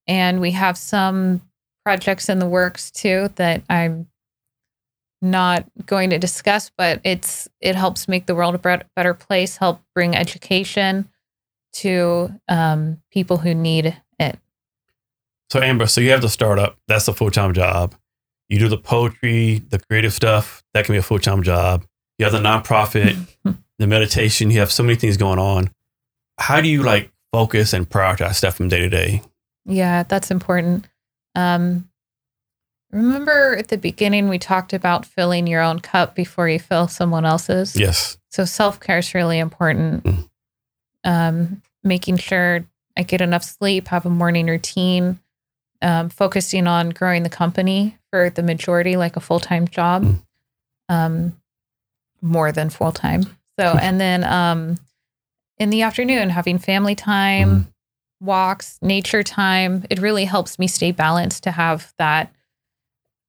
[0.08, 1.42] and we have some
[1.84, 4.08] projects in the works too that I'm
[5.22, 6.72] not going to discuss.
[6.78, 11.10] But it's it helps make the world a better place, help bring education
[11.74, 14.40] to um, people who need it.
[15.50, 16.78] So Amber, so you have the startup.
[16.88, 17.94] That's a full time job.
[18.48, 20.64] You do the poetry, the creative stuff.
[20.74, 21.86] That can be a full time job.
[22.22, 23.18] You have the nonprofit,
[23.80, 24.52] the meditation.
[24.52, 25.72] You have so many things going on.
[26.38, 29.24] How do you like focus and prioritize stuff from day to day?
[29.66, 30.88] Yeah, that's important.
[31.34, 31.90] Um,
[32.92, 37.26] remember at the beginning, we talked about filling your own cup before you fill someone
[37.26, 37.76] else's.
[37.76, 38.20] Yes.
[38.30, 40.04] So self care is really important.
[40.04, 40.30] Mm.
[41.04, 42.64] Um, making sure
[42.96, 45.20] I get enough sleep, have a morning routine,
[45.82, 50.20] um, focusing on growing the company for the majority, like a full time job, Mm.
[50.88, 51.38] um,
[52.22, 53.24] more than full time.
[53.60, 54.78] So, and then um,
[55.58, 57.68] in the afternoon, having family time, Mm.
[58.20, 59.86] walks, nature time.
[59.90, 62.32] It really helps me stay balanced to have that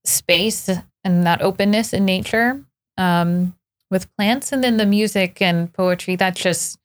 [0.05, 0.69] space
[1.05, 2.65] and that openness in nature
[2.99, 3.55] um,
[3.91, 4.53] with plants.
[4.53, 6.79] And then the music and poetry, that just,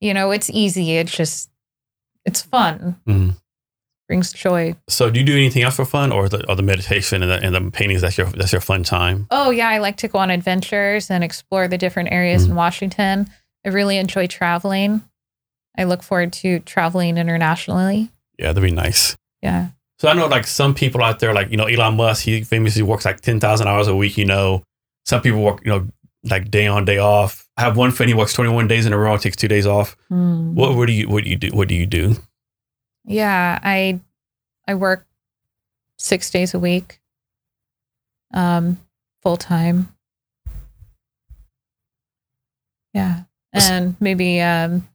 [0.00, 0.96] you know, it's easy.
[0.98, 1.50] It's just,
[2.24, 3.36] it's fun, Mhm.
[4.08, 4.74] Brings joy.
[4.88, 7.40] So do you do anything else for fun, or the, or the meditation and the,
[7.46, 8.02] and the paintings?
[8.02, 9.26] That's your that's your fun time.
[9.30, 9.68] Oh, yeah.
[9.68, 12.50] I like to go on adventures and explore the different areas Mm.
[12.50, 13.30] in Washington.
[13.66, 15.02] I really enjoy traveling.
[15.78, 18.10] I look forward to traveling internationally.
[18.38, 19.16] Yeah, that'd be nice.
[19.42, 19.68] Yeah.
[19.98, 22.82] So I know like some people out there, like you know Elon Musk, he famously
[22.82, 24.18] works like ten thousand hours a week.
[24.18, 24.62] You know,
[25.06, 25.88] some people work you know
[26.30, 27.48] like day on day off.
[27.56, 29.66] I have one friend he works twenty one days in a row, takes two days
[29.66, 29.96] off.
[30.10, 30.52] Mm.
[30.54, 31.48] What what do you what do you do?
[31.50, 32.16] What do you do?
[33.04, 34.00] Yeah, I
[34.66, 35.06] I work
[35.98, 37.00] six days a week,
[38.32, 38.78] um,
[39.22, 39.94] full time.
[42.92, 44.88] Yeah, and maybe um,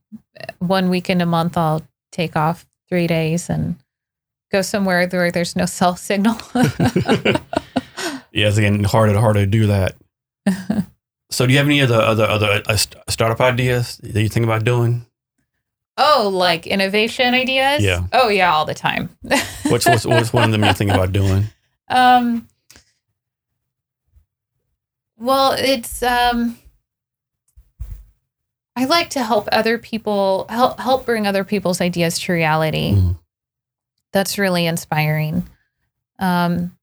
[0.60, 3.76] one weekend a month I'll take off three days and
[4.51, 6.38] go somewhere where there's no cell signal.
[8.32, 9.95] Yeah, it's getting harder and harder to do that.
[11.32, 14.64] So do you have any other other other uh, startup ideas that you think about
[14.64, 15.05] doing?
[16.00, 17.84] Oh, like innovation ideas?
[17.84, 18.08] Yeah.
[18.14, 19.10] Oh yeah, all the time.
[19.68, 21.43] What's what's, what's one of them you think about doing?
[21.89, 22.47] Um.
[25.18, 26.58] Well, it's um.
[28.76, 32.93] I like to help other people help help bring other people's ideas to reality.
[32.93, 33.18] Mhm.
[34.14, 35.47] That's really inspiring.
[36.18, 36.76] Um,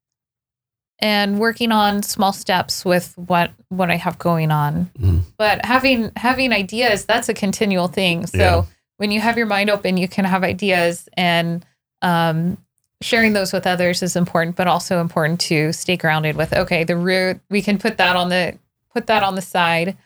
[0.99, 4.91] and working on small steps with what what I have going on.
[4.99, 5.23] Mhm.
[5.39, 8.27] But having having ideas that's a continual thing.
[8.27, 8.62] So Yeah.
[8.99, 11.64] When you have your mind open, you can have ideas and
[12.03, 12.59] um,
[13.03, 16.53] sharing those with others is important, but also important to stay grounded with.
[16.53, 18.59] Okay, the root we can put that on the
[18.92, 19.97] put that on the side.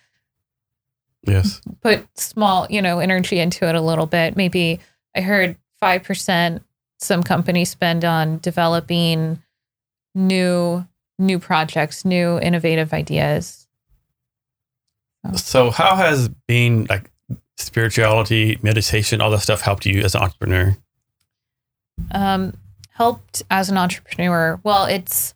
[1.26, 1.60] Yes.
[1.82, 4.38] put small, you know, energy into it a little bit.
[4.38, 4.80] Maybe
[5.14, 6.60] I heard 5%
[6.98, 9.42] some companies spend on developing
[10.14, 10.86] new
[11.18, 13.66] new projects, new innovative ideas.
[15.36, 17.10] So, how has being like
[17.60, 20.76] spirituality, meditation, all that stuff helped you as an entrepreneur?
[22.12, 22.54] Um,
[22.92, 24.60] helped as an entrepreneur.
[24.62, 25.34] Well, it's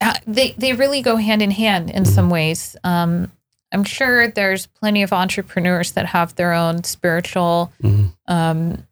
[0.00, 2.74] uh, they they really go hand in hand in some ways.
[2.84, 3.30] Um,
[3.72, 8.14] I'm sure there's plenty of entrepreneurs that have their own spiritual Mhm.
[8.26, 8.86] um,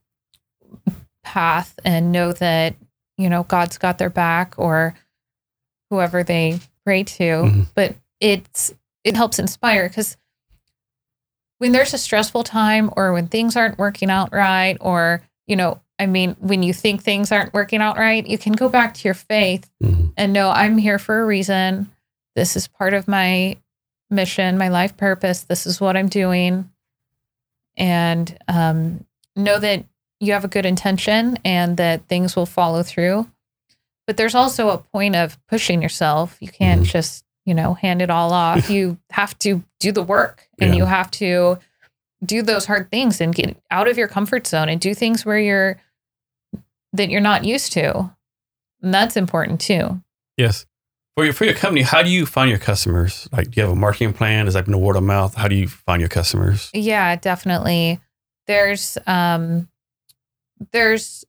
[1.24, 2.74] path and know that
[3.16, 4.94] you know God's got their back or
[5.90, 7.22] whoever they pray to.
[7.24, 7.66] Mhm.
[7.74, 10.17] But it's it helps inspire because
[11.58, 15.80] when there's a stressful time or when things aren't working out right or you know
[15.98, 19.04] i mean when you think things aren't working out right you can go back to
[19.04, 20.12] your faith Mhm.
[20.16, 21.90] and know i'm here for a reason.
[22.36, 23.56] This is part of my
[24.10, 25.42] mission my life purpose.
[25.42, 26.70] This is what i'm doing.
[27.76, 29.04] And um,
[29.36, 29.84] know that
[30.20, 33.30] you have a good intention and that things will follow through.
[34.06, 36.36] But there's also a point of pushing yourself.
[36.40, 36.86] You can't Mhm.
[36.90, 40.76] just you know hand it all off you have to do the work and Yeah.
[40.78, 41.58] you have to
[42.24, 45.38] do those hard things and get out of your comfort zone and do things where
[45.38, 45.80] you're
[46.92, 48.10] that you're not used to
[48.82, 50.00] and that's important too
[50.36, 50.66] Yes.
[51.16, 53.28] For your for your company, how do you find your customers?
[53.32, 54.46] Like, do you have a marketing plan?
[54.46, 55.34] Is that word of mouth?
[55.34, 56.70] How do you find your customers?
[56.72, 57.98] Yeah, definitely.
[58.46, 59.66] There's um
[60.72, 61.24] there's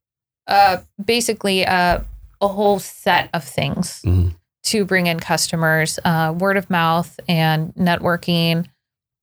[0.46, 2.06] uh basically a
[2.40, 4.36] a whole set of things Mhm.
[4.64, 8.68] To bring in customers, uh word of mouth and networking,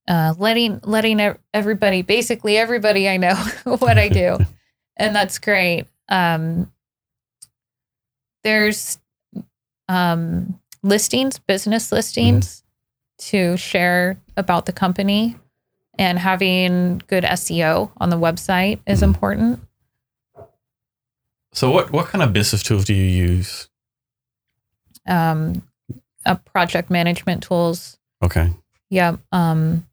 [0.09, 1.21] uh letting letting
[1.55, 3.35] everybody basically everybody I know
[3.65, 4.39] what I do.
[4.97, 5.87] and that's great.
[6.09, 6.73] Um
[8.45, 8.99] there's
[9.89, 12.63] um listings, business listings
[13.19, 15.37] to share about the company
[15.99, 19.05] and having good SEO on the website is Mhm.
[19.05, 19.61] important.
[21.53, 23.69] So, what what kind of business tools do you use?
[25.07, 25.63] Um,
[26.25, 27.99] uh, project management tools.
[28.23, 28.51] Okay.
[28.91, 29.17] Yeah.
[29.33, 29.87] Um,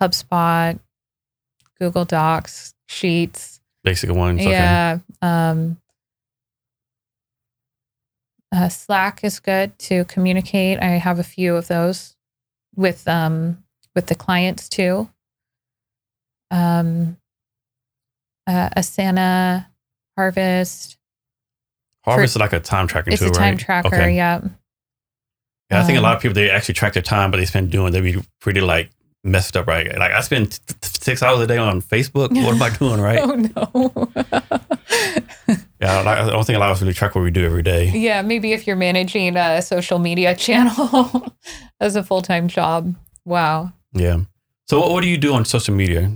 [0.00, 0.78] HubSpot,
[1.78, 3.60] Google Docs, Sheets.
[3.84, 4.40] Basic ones.
[4.40, 4.50] Okay.
[4.50, 4.98] Yeah.
[5.20, 5.78] Um,
[8.54, 10.78] uh, Slack is good to communicate.
[10.80, 12.14] I have a few of those
[12.76, 15.08] with um, with the clients too.
[16.50, 17.16] Um,
[18.46, 19.66] uh, Asana,
[20.16, 20.98] Harvest.
[22.04, 23.58] Harvest is like a time tracking It's tool, a time right?
[23.58, 23.88] tracker.
[23.88, 24.16] Okay.
[24.16, 24.40] Yeah.
[25.70, 27.46] Yeah, I think a Um, lot of people they actually track their time, but they
[27.46, 28.90] spend doing they be pretty like
[29.24, 29.86] messed up, right?
[29.98, 32.30] Like I spend t- t- six hours a day on Facebook.
[32.34, 33.20] What am I doing, right?
[33.20, 33.34] Oh
[33.86, 34.12] no.
[35.80, 37.62] Yeah, I I don't think a lot of us really track what we do every
[37.62, 37.90] day.
[37.90, 41.34] yeah, maybe if you're managing a social media channel
[41.80, 42.94] as a full time job.
[43.24, 43.72] Wow.
[43.92, 44.20] Yeah.
[44.68, 46.12] So what, what do you do on social media,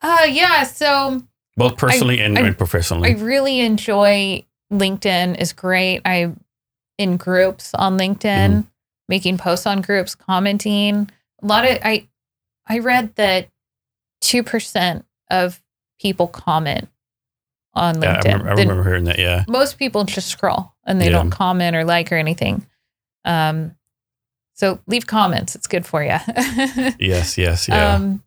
[0.00, 1.22] Uh yeah, so
[1.56, 3.10] both personally and, I- and professionally?
[3.10, 6.00] I really enjoy LinkedIn is great.
[6.04, 6.32] I
[6.98, 8.66] in groups on LinkedIn,
[9.08, 11.10] making posts on groups, commenting.
[11.42, 12.08] A lot of I
[12.66, 13.48] I read that
[14.20, 15.60] two percent of
[16.00, 16.88] people comment
[17.74, 18.24] on yeah, I LinkedIn.
[18.24, 19.18] remember, I remember hearing that.
[19.18, 19.44] Yeah.
[19.48, 21.12] most people just scroll and they Yeah.
[21.12, 22.64] don't comment or like or anything.
[23.24, 23.74] Um,
[24.54, 26.16] so leave comments; it's good for you.
[27.00, 27.36] Yes.
[27.36, 27.68] Yes.
[27.68, 27.94] Yeah.
[27.94, 28.22] um,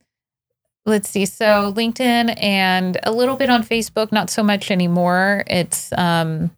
[0.87, 1.25] let's see.
[1.25, 5.43] So LinkedIn and a little bit on Facebook, not so much anymore.
[5.45, 6.49] It's um,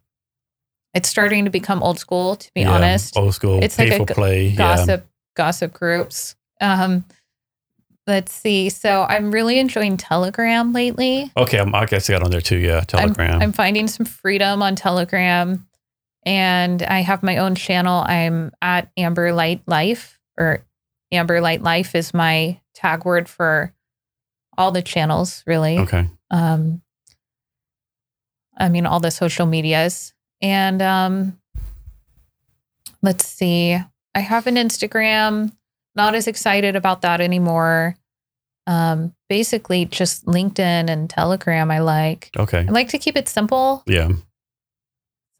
[0.94, 3.16] it's starting to become old school, to be Yeah, honest.
[3.16, 3.62] Old school.
[3.62, 4.48] It's like a play.
[4.48, 4.56] Yeah.
[4.56, 5.06] Gossip,
[5.36, 6.36] gossip groups.
[6.60, 7.04] Um,
[8.06, 8.70] let's see.
[8.70, 11.30] So I'm really enjoying Telegram lately.
[11.36, 11.58] Okay.
[11.58, 12.58] I'm, I guess I got on there too.
[12.58, 12.80] Yeah.
[12.80, 13.40] Telegram.
[13.42, 15.66] I'm finding some freedom on Telegram
[16.24, 18.04] and I have my own channel.
[18.06, 20.64] I'm at Amber Light Life or
[21.12, 23.72] Amber Light Life is my tag word for
[24.60, 25.78] all the channels, really.
[25.78, 26.08] okay.
[26.30, 26.82] Um,
[28.56, 30.12] I mean, all the social medias.
[30.42, 31.40] And um,
[33.02, 33.78] let's see.
[34.14, 35.52] I have an Instagram,
[35.94, 37.96] not as excited about that anymore.
[38.66, 42.30] Um, basically, just LinkedIn and Telegram, I like.
[42.36, 42.58] Okay.
[42.58, 43.82] I like to keep it simple.
[43.86, 44.10] Yeah.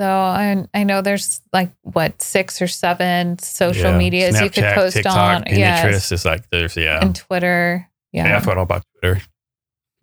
[0.01, 3.99] So I I know there's like what six or seven social yeah.
[3.99, 5.43] medias you could post TikTok, on.
[5.43, 5.59] Pinterest.
[5.59, 6.13] Yes.
[6.13, 7.01] It's like there's yeah.
[7.03, 7.90] And Twitter.
[8.13, 8.25] Yeah.
[8.25, 8.41] I Yeah.
[8.41, 9.23] forgot all about Twitter.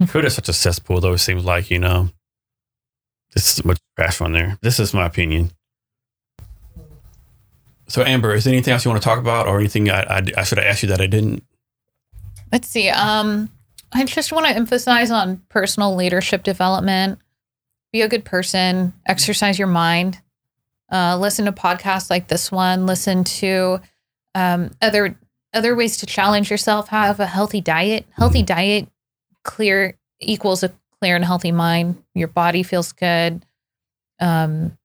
[0.08, 1.14] Twitter's such a cesspool, though.
[1.14, 2.10] It seems like you know,
[3.34, 4.58] there's so much trash on there.
[4.62, 5.52] This is my opinion.
[7.88, 10.22] So Amber, is there anything else you want to talk about, or anything I, I,
[10.38, 11.44] I should have asked you that I didn't?
[12.52, 12.90] Let's see.
[12.90, 13.50] Um,
[13.94, 17.20] I just want to emphasize on personal leadership development.
[17.94, 18.94] Be a good person.
[19.06, 20.22] Exercise your mind.
[20.92, 22.86] Uh, listen to podcasts like this one.
[22.86, 23.80] Listen to
[24.36, 25.18] um, other
[25.54, 28.06] other ways to challenge yourself have a healthy diet.
[28.12, 28.88] Healthy diet
[29.44, 32.04] clear equals a clear and healthy mind.
[32.14, 33.46] Your body feels good.
[34.20, 34.78] Um,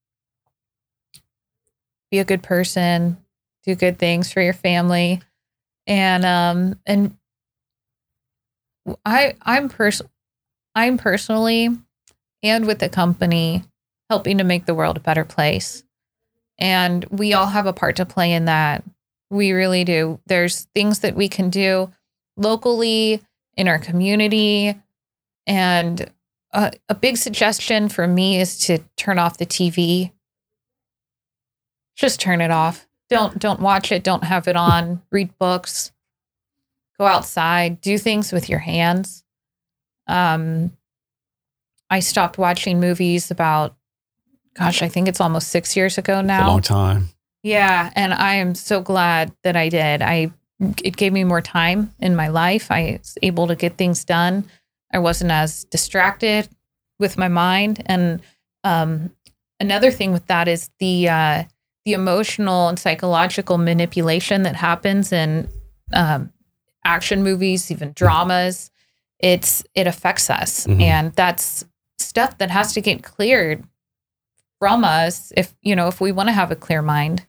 [2.10, 3.16] be a good person.
[3.64, 5.20] Do good things for your family,
[5.86, 7.16] and um, and
[9.04, 10.02] I I'm pers-
[10.74, 11.70] I'm personally
[12.42, 13.62] and with the company
[14.10, 15.84] helping to make the world a better place.
[16.58, 18.84] And we all have a part to play in that.
[19.32, 20.20] We really do.
[20.26, 21.90] There's things that we can do
[22.36, 23.22] locally
[23.56, 24.78] in our community.
[25.46, 26.12] And
[26.52, 30.12] a, a big suggestion for me is to turn off the TV.
[31.96, 32.86] Just turn it off.
[33.08, 35.02] Don't don't watch it, don't have it on.
[35.10, 35.92] Read books.
[36.98, 39.24] Go outside, do things with your hands.
[40.06, 40.72] Um
[41.88, 43.76] I stopped watching movies about
[44.54, 46.48] gosh, I think it's almost 6 years ago It's a now.
[46.48, 47.08] long time.
[47.42, 50.02] Yeah, and I am so glad that I did.
[50.02, 50.30] I
[50.84, 52.70] it gave me more time in my life.
[52.70, 54.44] I was able to get things done.
[54.92, 56.48] I wasn't as distracted
[57.00, 57.82] with my mind.
[57.86, 58.22] And
[58.62, 59.10] um,
[59.58, 61.44] another thing with that is the uh,
[61.84, 65.48] the emotional and psychological manipulation that happens in
[65.92, 66.32] um,
[66.84, 68.70] action movies, even dramas.
[69.18, 70.80] It's it affects us, Mhm.
[70.80, 71.64] and that's
[71.98, 73.64] stuff that has to get cleared
[74.60, 77.26] from us if you know if we want to have a clear mind.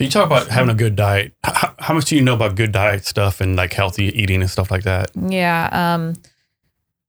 [0.00, 1.34] So you talk about having a good diet.
[1.44, 4.50] How, how much do you know about good diet stuff and like healthy eating and
[4.50, 5.10] stuff like that?
[5.14, 5.68] Yeah.
[5.70, 6.14] Um,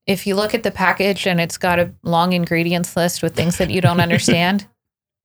[0.06, 3.60] if you look at the package and it's got a long ingredients list with things
[3.60, 4.68] that you don't understand,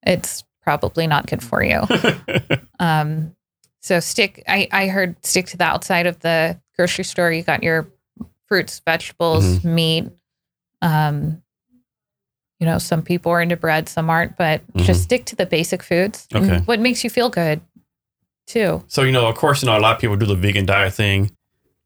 [0.04, 1.82] it's probably not good for you.
[2.78, 3.34] Um,
[3.80, 4.44] so stick.
[4.46, 7.32] I I heard stick to the outside of the grocery store.
[7.32, 7.88] You got your
[8.48, 10.10] fruits, vegetables, meat.
[10.82, 11.42] Um,
[12.60, 15.04] you know, some people are into bread, some aren't, but just Mhm.
[15.04, 16.26] stick to the basic foods.
[16.34, 16.58] Okay.
[16.64, 17.60] What makes you feel good,
[18.46, 18.82] too.
[18.88, 20.94] So you know, of course, you know a lot of people do the vegan diet
[20.94, 21.30] thing.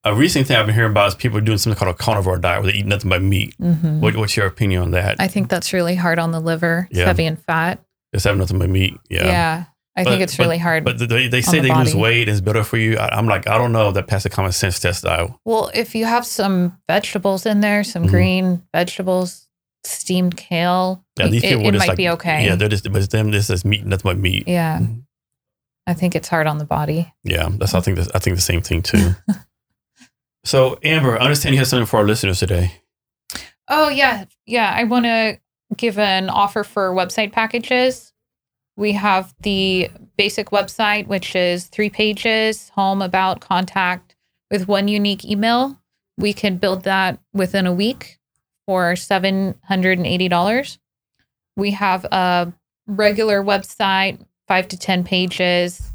[0.04, 2.62] A recent thing I've been hearing about is people doing something called a carnivore diet,
[2.62, 3.54] where they eat nothing but meat.
[3.60, 4.00] Mhm.
[4.00, 5.16] What, what's your opinion on that?
[5.18, 6.86] I think that's really hard on the liver.
[6.90, 7.06] It's Yeah.
[7.06, 7.80] heavy in fat.
[8.14, 8.96] Just having nothing but meat.
[9.10, 9.26] Yeah.
[9.26, 9.64] Yeah.
[9.96, 10.84] I But- think it's really hard.
[10.84, 12.96] But they, they say the they lose weight and it's better for you.
[12.96, 15.38] I, I'm like, I don't know that passes the common sense test though.
[15.44, 18.10] well, if you have some vegetables in there, some Mhm.
[18.10, 19.48] green vegetables,
[19.84, 22.44] steamed kale, Yeah, these it, people it just might like, be okay.
[22.44, 24.44] Yeah, they're just, but them, this is meat, nothing but meat.
[24.46, 24.80] Yeah.
[25.86, 27.12] I think it's hard on the body.
[27.24, 29.14] Yeah, that's I think that's, I think the same thing too.
[30.44, 32.72] so Amber, I understand you have something for our listeners today.
[33.68, 34.24] Oh, yeah.
[34.46, 34.72] Yeah.
[34.74, 35.38] I want to
[35.76, 38.12] give an offer for website packages.
[38.76, 44.16] We have the basic website, which is three pages home, about, contact
[44.50, 45.78] with one unique email.
[46.18, 48.19] We can build that within a week
[48.70, 50.78] for $780.
[51.56, 52.52] We have a
[52.86, 55.90] regular website, five to 10 pages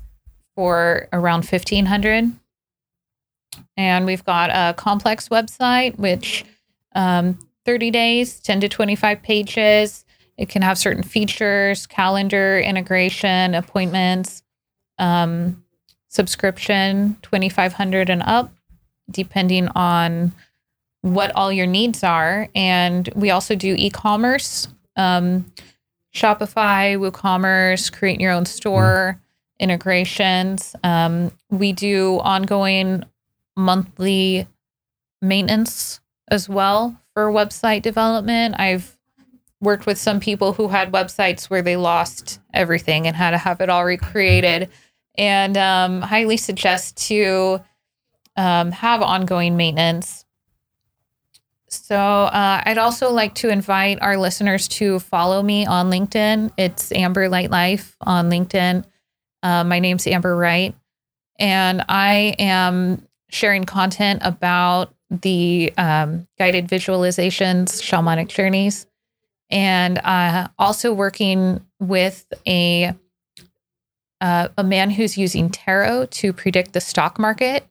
[0.58, 2.34] for around 1500
[3.78, 6.44] And we've got a complex website, which
[6.96, 10.04] um, 30 days, 10 to 25 pages.
[10.36, 14.44] It can have certain features, calendar integration, appointments,
[15.00, 15.64] um,
[16.10, 18.52] subscription, 2500 and up,
[19.10, 20.34] depending on
[21.06, 22.50] what all your needs are.
[22.56, 25.52] And we also do e commerce, um,
[26.16, 29.22] Shopify, WooCommerce, create your own store
[29.60, 30.76] integrations.
[30.84, 33.04] Um, we do ongoing
[33.56, 34.48] monthly
[35.22, 36.00] maintenance
[36.30, 38.56] as well for website development.
[38.58, 38.98] I've
[39.62, 43.62] worked with some people who had websites where they lost everything and had to have
[43.62, 44.70] it all recreated.
[45.18, 47.62] And um, highly suggest to
[48.36, 50.25] um, have ongoing maintenance.
[51.68, 56.52] So uh, I'd also like to invite our listeners to follow me on LinkedIn.
[56.58, 58.86] It's Amber Light Life on LinkedIn.
[59.42, 60.76] Uh, my name's Amber Wright,
[61.38, 68.88] and I am sharing content about the um, guided visualizations, shamanic journeys,
[69.50, 72.94] and uh, also working with a
[74.22, 77.68] uh, a man who's using tarot to predict the stock market,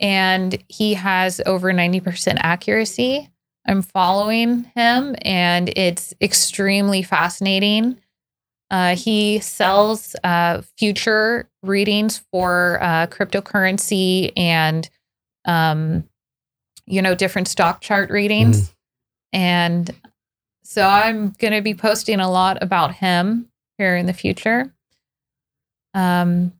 [0.00, 3.30] and he has over ninety percent accuracy.
[3.66, 7.98] I'm following him, and it's extremely fascinating.
[8.70, 14.88] Uh, he sells uh, future readings for uh, cryptocurrency and,
[15.46, 16.04] um,
[16.86, 18.74] you know, different stock chart readings.
[19.32, 19.90] And
[20.64, 24.70] so I'm going to be posting a lot about him here in the future.
[25.94, 26.52] Um,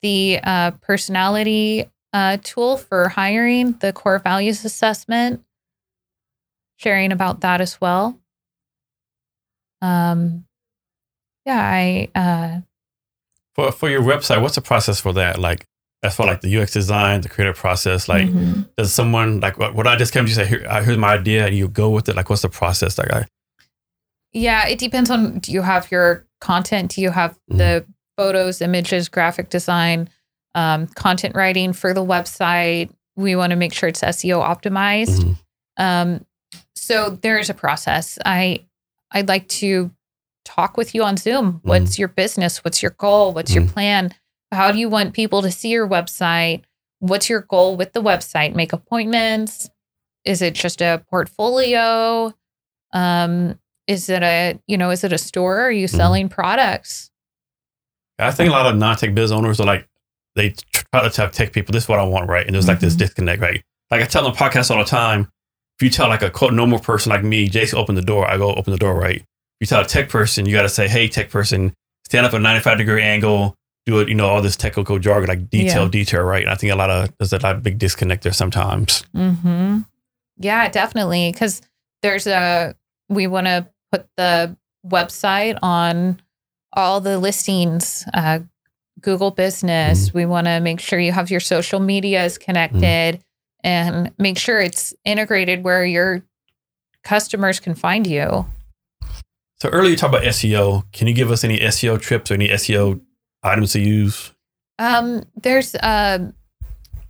[0.00, 5.42] the uh, personality uh, tool for hiring, the core values assessment,
[6.76, 8.18] sharing about that as well.
[9.80, 10.44] Um,
[11.46, 12.60] yeah, I uh,
[13.54, 15.38] For for your website, what's the process for that?
[15.38, 15.64] Like,
[16.02, 18.08] as far like the UX design, the creative process?
[18.08, 18.68] Like, Mhm.
[18.76, 20.46] does someone like what, what I just came to say?
[20.46, 22.16] Here, here's my idea, and you go with it.
[22.16, 22.98] Like, what's the process?
[22.98, 23.26] Like, I,
[24.32, 26.92] Yeah, it depends on do you have your content?
[26.94, 27.86] Do you have the
[28.16, 30.08] photos, images, graphic design,
[30.54, 32.90] um, content writing for the website?
[33.16, 35.20] We want to make sure it's SEO optimized.
[35.24, 35.36] Mhm.
[35.76, 36.26] Um,
[36.76, 38.18] so there's a process.
[38.24, 38.66] I
[39.10, 39.90] I'd like to
[40.44, 41.60] talk with you on Zoom.
[41.62, 42.64] What's your business?
[42.64, 43.32] What's your goal?
[43.32, 44.14] What's your plan?
[44.52, 46.62] How do you want people to see your website?
[47.00, 48.54] What's your goal with the website?
[48.54, 49.70] Make appointments?
[50.24, 52.34] Is it just a portfolio?
[52.92, 55.60] Um, is it a you know is it a store?
[55.60, 57.10] Are you selling products?
[58.18, 59.88] I think a lot of non-tech biz owners are like
[60.38, 60.54] they
[60.92, 62.46] try to tell tech people this is what I want, right?
[62.46, 62.98] And there's like this Mhm.
[62.98, 63.62] disconnect, right?
[63.90, 65.28] Like I tell them podcasts all the time.
[65.78, 68.36] If you tell like a quote normal person like me, Jason, open the door, I
[68.38, 69.16] go open the door, right?
[69.20, 69.26] If
[69.60, 71.72] you tell a tech person, you got to say, hey, tech person,
[72.06, 73.54] stand up at a 95 degree angle,
[73.86, 75.88] do it, you know, all this technical jargon, like detail, Yeah.
[75.90, 76.42] detail, right?
[76.42, 79.04] And I think a lot of there's a lot of big disconnect there sometimes.
[79.16, 79.80] Mm-hmm.
[80.38, 81.30] Yeah, definitely.
[81.32, 81.62] Because
[82.02, 82.74] there's a
[83.08, 86.20] we want to put the website on
[86.74, 88.40] all the listings, uh,
[89.00, 90.12] Google Business.
[90.12, 93.22] We want to make sure you have your social medias connected
[93.64, 96.22] and make sure it's integrated where your
[97.04, 98.46] customers can find you.
[99.60, 100.84] So earlier you talked about SEO.
[100.92, 103.00] Can you give us any SEO trips or any SEO
[103.42, 104.32] items to use?
[104.78, 106.30] Um, there's uh,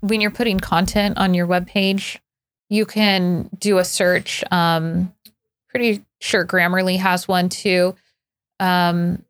[0.00, 2.18] when you're putting content on your webpage,
[2.70, 4.42] you can do a search.
[4.50, 5.12] Um,
[5.68, 7.94] pretty sure Grammarly has one too.
[8.60, 9.24] Um,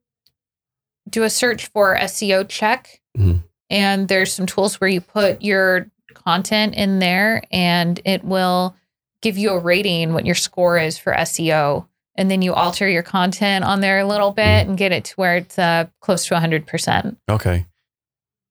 [1.08, 3.42] do a search for SEO check, Mhm.
[3.70, 8.74] and there's some tools where you put your content in there, and it will
[9.22, 11.86] give you a rating what your score is for SEO.
[12.16, 15.14] And then you alter your content on there a little bit and get it to
[15.14, 17.16] where it's uh, close to 100%.
[17.30, 17.66] Okay.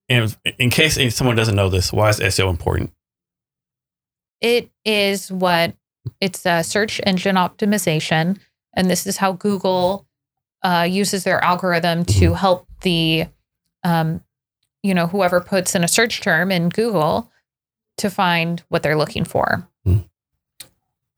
[0.09, 2.93] And in case someone doesn't know this, why is SEO important?
[4.39, 5.75] It is what
[6.21, 8.39] it's a search engine optimization,
[8.73, 10.06] and this is how Google
[10.63, 13.25] uh, uses their algorithm to help the,
[13.83, 14.21] um,
[14.83, 17.31] you know, whoever puts in a search term in Google
[17.97, 19.67] to find what they're looking for.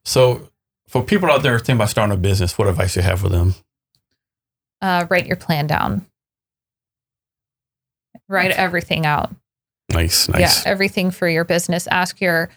[0.05, 0.49] So,
[0.87, 3.29] for people out there thinking about starting a business, what advice do you have for
[3.29, 3.53] them?
[4.81, 6.05] Uh, write your plan down.
[8.27, 9.31] Write everything out.
[9.91, 10.65] Nice, nice.
[10.65, 11.87] Yeah, everything for your business.
[11.87, 12.49] Ask your,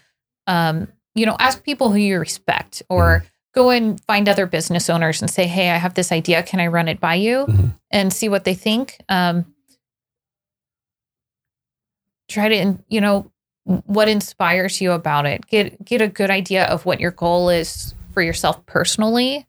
[0.47, 5.21] um, you know, ask people who you respect, or go and find other business owners
[5.21, 6.43] and say, "Hey, I have this idea.
[6.43, 7.73] Can I run it by you?" Mhm.
[7.91, 8.97] And see what they think.
[9.09, 9.45] Um,
[12.29, 13.31] try to, you know,
[13.65, 15.47] what inspires you about it.
[15.47, 19.47] Get get a good idea of what your goal is for yourself personally,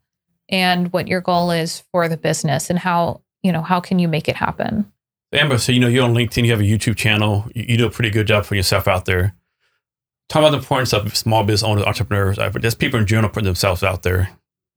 [0.49, 4.07] and what your goal is for the business, and how you know how can you
[4.07, 4.91] make it happen.
[5.33, 7.85] Amber, so you know you're on LinkedIn, you have a YouTube channel, you, you do
[7.85, 9.35] a pretty good job putting yourself out there.
[10.29, 13.29] Talk about the importance of small business owners, entrepreneurs, uh, but just people in general
[13.29, 14.29] putting themselves out there.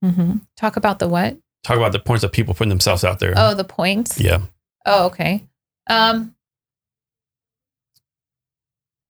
[0.05, 0.37] Mm-hmm.
[0.57, 1.37] Talk about the what?
[1.63, 3.33] Talk about the points of people putting themselves out there.
[3.35, 4.19] Oh, the points.
[4.19, 4.41] yeah.
[4.85, 5.45] Oh, okay.
[5.89, 6.35] Um,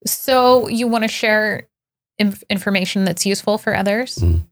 [0.05, 1.67] so you want to share
[2.17, 4.15] inf- information that's useful for others?
[4.15, 4.47] Mhm.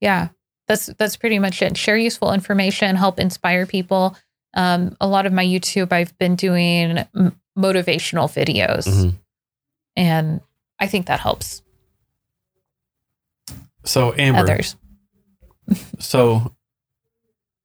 [0.00, 0.28] Yeah,
[0.68, 1.76] that's that's pretty much it.
[1.76, 4.16] Share useful information, help inspire people.
[4.54, 9.14] Um, a lot of my YouTube, I've been doing m- motivational videos, Mhm.
[9.96, 10.40] And
[10.78, 11.62] I think that helps
[13.84, 14.76] So, Amber, others.
[15.98, 16.54] so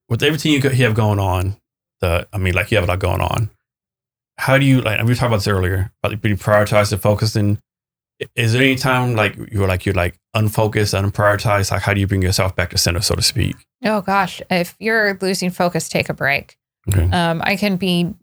[0.10, 1.58] with everything you, have going on,
[2.00, 3.50] the I mean, like you have a lot going on.
[4.38, 5.00] How do you like?
[5.00, 7.60] And we talked about this earlier about being prioritized and focusing.
[8.36, 11.72] Is there any time like you're like you're like unfocused, and unprioritized?
[11.72, 13.56] Like how do you bring yourself back to center, so to speak?
[13.84, 16.58] Oh gosh, if you're losing focus, take a break.
[16.90, 17.10] Okay.
[17.12, 18.14] Um, I can be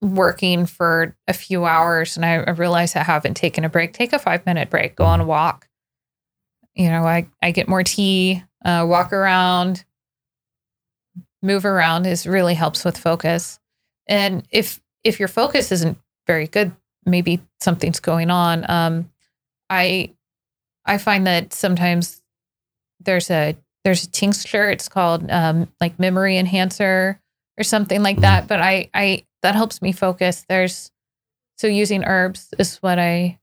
[0.00, 3.92] working for a few hours and I, I realize I haven't taken a break.
[3.92, 5.68] Take a five minute break, go on a walk.
[6.74, 9.84] You know, I, I get more tea, uh, walk around,
[11.42, 13.58] move around is really helps with focus.
[14.06, 16.72] And if if your focus isn't very good,
[17.04, 18.68] maybe something's going on.
[18.70, 19.10] Um,
[19.70, 20.14] I
[20.84, 22.22] I find that sometimes
[23.00, 24.70] there's a there's a tincture.
[24.70, 27.20] It's called um, like memory enhancer
[27.58, 28.46] or something like that.
[28.48, 30.44] But I, I that helps me focus.
[30.48, 30.90] There's
[31.56, 33.38] so using herbs is what I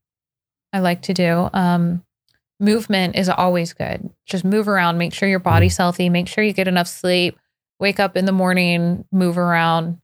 [0.74, 1.50] I like to do.
[1.54, 2.04] Um,
[2.60, 4.10] movement is always good.
[4.26, 7.38] Just move around, make sure your body's healthy, make sure you get enough sleep,
[7.80, 10.00] wake up in the morning, move around,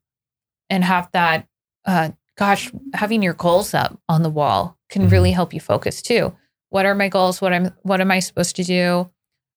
[0.69, 1.47] and have that.
[1.85, 5.11] Uh, gosh, having your goals up on the wall can Mhm.
[5.11, 6.35] really help you focus too.
[6.69, 7.41] What are my goals?
[7.41, 9.09] What I'm what am I supposed to do?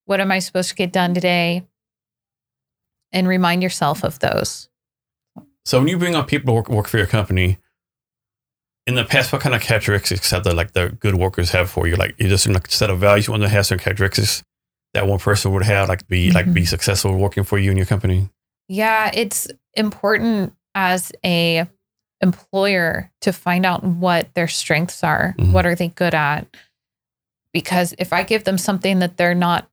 [0.07, 1.65] What am I supposed to get done today?
[3.13, 4.69] And remind yourself of those.
[5.65, 7.59] So when you bring on people to work, work for your company,
[8.87, 11.87] in the past, what kind of characteristics have the like the good workers have for
[11.87, 11.97] you?
[11.97, 14.43] Like, is there certain like, set of values you want to have certain characteristics
[14.93, 17.87] that one person would have, like be like be successful working for you and your
[17.87, 18.29] company?
[18.69, 21.67] Yeah, it's important as a
[22.21, 25.35] employer to find out what their strengths are.
[25.39, 25.53] Mhm.
[25.53, 26.47] What are they good at?
[27.53, 29.69] Because if I give them something that they're not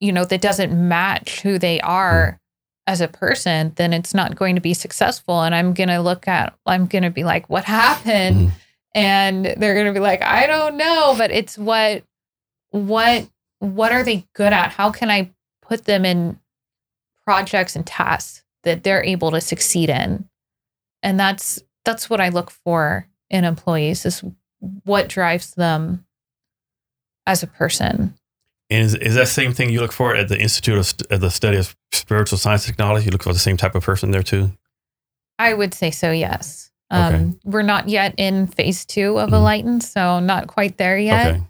[0.00, 2.40] you know, that doesn't match who they are
[2.88, 6.26] as a person, then it's not going to be successful and I'm going to look
[6.26, 8.48] at I'm going to be like what happened?
[8.48, 8.52] Mhm.
[8.94, 12.02] And they're going to be like I don't know, but it's what
[12.70, 13.28] what
[13.60, 14.70] what are they good at?
[14.70, 15.30] How can I
[15.62, 16.40] put them in
[17.24, 20.26] projects and tasks that they're able to succeed in
[21.02, 24.24] and that's that's what i look for in employees is
[24.84, 26.06] what drives them
[27.26, 28.14] as a person
[28.70, 31.30] And is, is that same thing you look for at the Institute of at the
[31.30, 33.06] Study of Spiritual Science Technology?
[33.06, 34.50] You look for the same type of person there too.
[35.38, 37.32] i would say so yes um, Okay.
[37.44, 39.34] we're not yet in phase two of Mhm.
[39.34, 41.42] Alighten so not quite there yet Okay.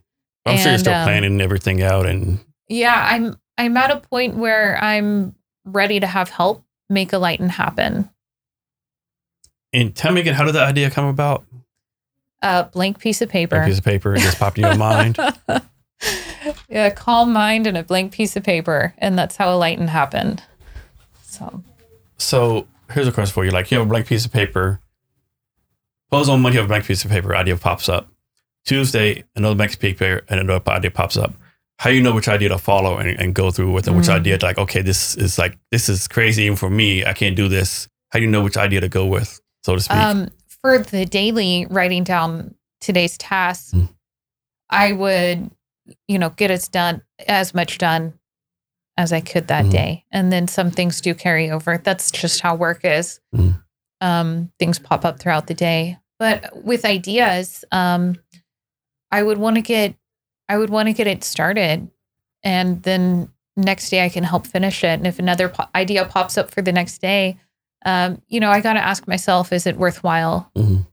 [0.46, 2.38] I'm sure you're still um, planning everything out and
[2.68, 5.34] yeah i'm i'm at a point where i'm
[5.64, 8.10] ready to have help make Alighten happen
[9.72, 11.44] and tell me again, how did the idea come about?
[12.42, 15.18] a blank piece of paper A piece of paper just popped in your mind.
[16.68, 20.42] yeah, calm mind and a blank piece of paper, and that's how Alighten happened.
[21.22, 21.62] So
[22.18, 24.80] So here's a question for you: Like you have a blank piece of paper.
[26.06, 28.08] Suppose on Monday you have a blank piece of paper, idea pops up.
[28.64, 31.34] Tuesday, another blank piece of paper, and another idea pops up.
[31.78, 34.06] How do you know which idea to follow and, and go through with, and which
[34.06, 34.14] Mm.
[34.14, 37.04] idea to like, okay, this is like this is crazy even for me.
[37.04, 37.88] I can't do this.
[38.10, 39.96] How do you know which idea to go with, so to speak?
[39.98, 40.28] um,
[40.62, 43.88] for the daily writing down today's tasks, Mm.
[44.70, 45.50] I would,
[46.06, 48.14] you know, get it done as much done
[48.96, 49.70] as I could that Mhm.
[49.70, 51.78] day, and then some things do carry over.
[51.78, 53.20] That's just how work is.
[53.34, 53.62] Mm.
[54.00, 58.16] Um, things pop up throughout the day, but with ideas, um,
[59.10, 59.94] I would want to get,
[60.48, 61.88] I would want to get it started,
[62.42, 64.98] and then next day I can help finish it.
[64.98, 67.38] And if another po- idea pops up for the next day,
[67.84, 70.86] um, you know, I got to ask myself, is it worthwhile Mhm.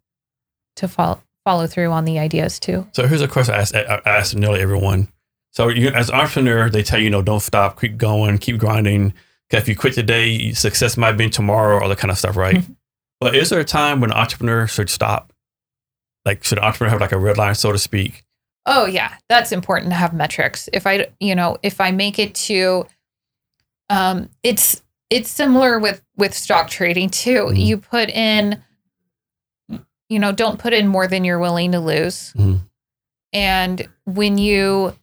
[0.75, 2.85] to follow follow through on the ideas too?
[2.93, 5.07] So here's a question I ask, I ask nearly everyone.
[5.51, 8.57] So you, as an entrepreneur, they tell you, you know, don't stop, keep going, keep
[8.57, 9.11] grinding.
[9.49, 12.63] 'Cause if you quit today, success might be tomorrow, all that kind of stuff, right?
[13.21, 15.31] but is there a time when an entrepreneur should stop?
[16.25, 18.23] Like, should an entrepreneur have like a red line, so to speak?
[18.65, 20.67] Oh yeah, that's important to have metrics.
[20.73, 22.87] If I, you know, if I make it to,
[23.91, 24.81] um, it's
[25.11, 27.45] it's similar with with stock trading too.
[27.51, 27.63] Mhm.
[27.63, 28.63] You put in,
[30.09, 32.33] you know, don't put in more than you're willing to lose.
[32.33, 32.61] Mhm.
[33.33, 34.95] And when you,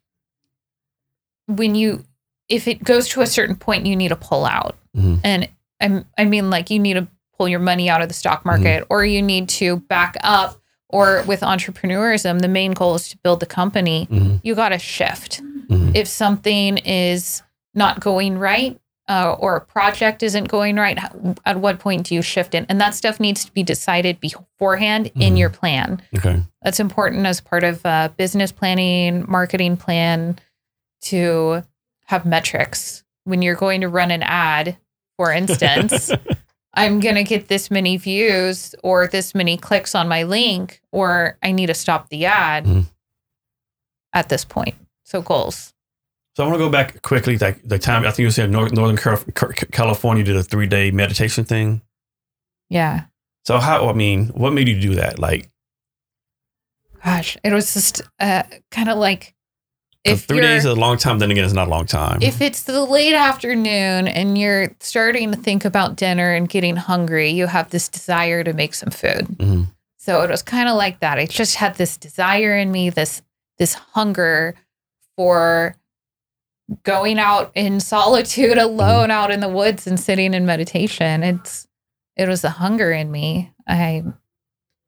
[1.47, 2.05] when you,
[2.49, 4.77] if it goes to a certain point, you need to pull out.
[4.97, 5.21] Mhm.
[5.25, 5.49] And
[5.81, 8.87] I'm, I mean, like you need to pull your money out of the stock market,
[8.91, 10.59] or you need to back up.
[10.89, 14.07] Or with entrepreneurism, the main goal is to build the company.
[14.11, 14.41] Mhm.
[14.45, 15.41] You got to shift.
[15.43, 15.97] Mhm.
[15.97, 17.43] If something is
[17.75, 20.99] not going right, uh, or a project isn't going right,
[21.45, 22.65] at what point do you shift it?
[22.69, 25.39] And that stuff needs to be decided beforehand in Mhm.
[25.39, 26.01] your plan.
[26.17, 26.41] Okay.
[26.63, 30.39] That's important as part of uh, business planning, marketing plan
[31.03, 31.63] to
[32.07, 33.03] have metrics.
[33.25, 34.77] When you're going to run an ad,
[35.17, 36.11] for instance,
[36.75, 41.37] I'm going to get this many views or this many clicks on my link, or
[41.43, 42.87] I need to stop the ad Mhm.
[44.13, 44.77] at this point.
[45.05, 45.75] So, goals.
[46.35, 47.37] So I want to go back quickly.
[47.39, 50.91] Like the time I think you said Northern Cal- Cal- California did a three day
[50.91, 51.83] meditation thing.
[52.71, 53.05] Yeah.
[53.45, 53.89] So how?
[53.89, 55.19] I mean, what made you do that?
[55.19, 55.51] Like
[57.05, 59.35] Gosh, it was just uh, kind of like.
[60.05, 61.19] if 3 days is a long time.
[61.19, 62.23] Then again, it's not a long time.
[62.23, 67.31] if it's the late afternoon and you're starting to think about dinner and getting hungry,
[67.31, 69.27] you have this desire to make some food.
[69.39, 69.67] Mhm.
[69.99, 71.19] So it was kind of like that.
[71.19, 73.21] I just had this desire in me, this
[73.59, 74.55] this hunger
[75.17, 75.75] for
[76.85, 81.23] going out in solitude alone out in the woods and sitting in meditation.
[81.23, 81.67] It's
[82.17, 83.53] it was a hunger in me.
[83.67, 84.03] I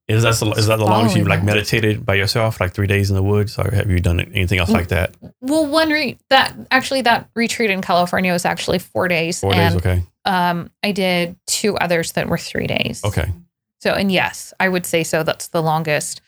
[0.09, 1.47] Is that the, is that the longest you've like that.
[1.47, 4.71] meditated by yourself, like three days in the woods, or have you done anything else
[4.71, 5.15] like that?
[5.41, 9.75] well one re- that actually that retreat in California was actually 4 days Four and
[9.75, 13.03] days, okay, um I did two others that were 3 days.
[13.05, 13.33] okay.
[13.81, 15.23] So, and yes, I would say so.
[15.25, 16.23] That's the longest.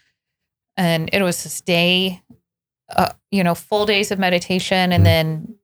[0.76, 2.20] And it was this day,
[2.88, 4.92] uh, you know, full days of meditation.
[4.92, 5.04] And Mhm.
[5.04, 5.54] then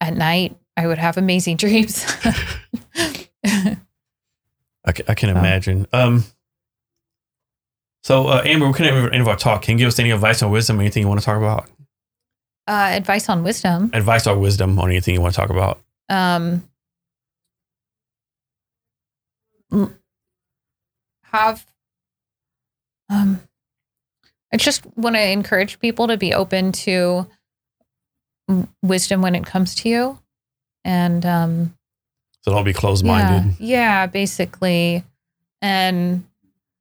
[0.00, 2.06] at night, I would have amazing dreams.
[3.44, 5.86] I can, I can imagine.
[5.92, 6.24] Um,
[8.02, 9.62] so uh, Amber, we can end of our talk.
[9.62, 10.80] Can you give us any advice on wisdom?
[10.80, 11.68] Anything you want to talk about?
[12.66, 13.90] uh, advice on wisdom.
[13.92, 15.82] Advice or wisdom on anything you want to talk about?
[16.08, 16.68] Um,
[21.24, 21.66] have,
[23.08, 23.40] Um,
[24.52, 27.26] I just want to encourage people to be open to
[28.82, 30.18] wisdom when it comes to you,
[30.84, 31.74] and um,
[32.42, 33.56] So don't be closed yeah, minded.
[33.60, 35.04] yeah, basically,
[35.62, 36.24] and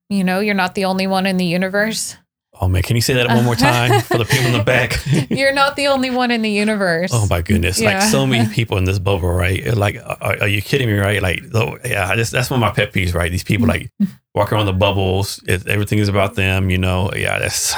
[0.09, 2.17] you know, you're not the only one in the universe.
[2.61, 4.99] Oh man, can you say that one more time for the people in the back?
[5.29, 7.09] You're not the only one in the universe.
[7.13, 7.79] Oh my goodness!
[7.81, 9.65] Like so many people in this bubble, right?
[9.77, 10.97] Like, are, are you kidding me?
[10.97, 11.21] Right?
[11.21, 13.31] Like, though, yeah, just that's one of my pet peeves, right?
[13.31, 13.89] These people like
[14.35, 15.41] walk around the bubbles.
[15.47, 17.11] It, everything is about them, you know.
[17.15, 17.73] Yeah, that's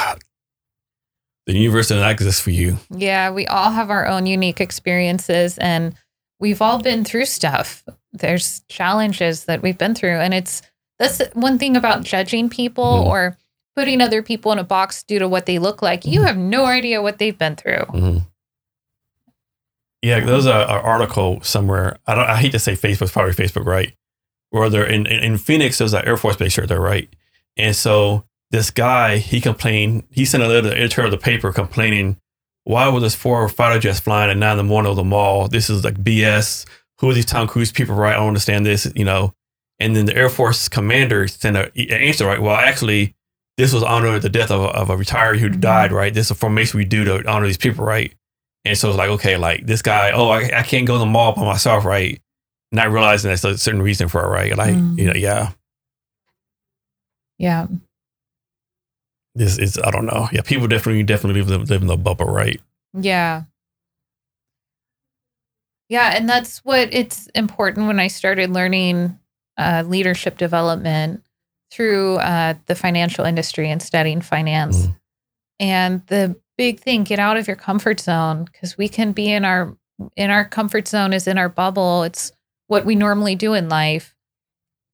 [1.47, 2.77] the universe does not exist for you.
[2.89, 5.95] Yeah, we all have our own unique experiences and
[6.39, 7.83] we've all been through stuff.
[8.13, 10.61] There's challenges that we've been through and it's
[10.99, 13.05] that's one thing about judging people Mhm.
[13.07, 13.37] or
[13.75, 16.05] putting other people in a box due to what they look like.
[16.05, 17.85] You have no idea what they've been through.
[17.89, 18.17] hmm
[20.01, 21.97] Yeah, there's a, a article somewhere.
[22.07, 22.27] I don't.
[22.29, 23.93] I hate to say Facebook, probably Facebook, right?
[24.49, 25.77] Where they're in, in Phoenix.
[25.77, 27.07] There's an Air Force base right there, right?
[27.57, 30.03] And so this guy, he complained.
[30.09, 32.17] He sent a letter to the editor of the paper complaining,
[32.63, 35.47] "Why were this four fighter jets flying at nine in the morning of the mall?
[35.47, 36.65] This is like BS.
[36.99, 37.95] Who are these Tom Cruise people?
[37.95, 38.13] Right?
[38.13, 38.91] I don't understand this.
[38.95, 39.33] You know."
[39.79, 42.39] And then the Air Force commander sent an answer, right?
[42.39, 43.15] Well, actually,
[43.61, 45.59] this was honor the death of a, of a retiree who Mhm.
[45.59, 46.11] died, right?
[46.11, 48.11] This is a formation we do to honor these people, right?
[48.65, 51.05] And so it's like, okay, like this guy, oh, I, I can't go to the
[51.05, 52.19] mall by myself, right?
[52.71, 54.57] Not realizing that's a certain reason for it, right?
[54.57, 54.97] Like, Mm.
[54.97, 55.51] you know, yeah,
[57.37, 57.67] Yeah.
[59.35, 60.27] this is, I don't know.
[60.31, 62.59] Yeah, people definitely, definitely live, live in the bubble, right?
[62.93, 63.43] Yeah.
[65.89, 69.19] Yeah, and that's what it's important when I started learning
[69.57, 71.23] uh, leadership development
[71.71, 74.87] through uh, the financial industry and studying finance.
[74.87, 74.95] Mhm.
[75.59, 79.45] And the big thing, get out of your comfort zone because we can be in
[79.45, 79.77] our
[80.15, 82.03] in our comfort zone is in our bubble.
[82.03, 82.31] It's
[82.67, 84.15] what we normally do in life.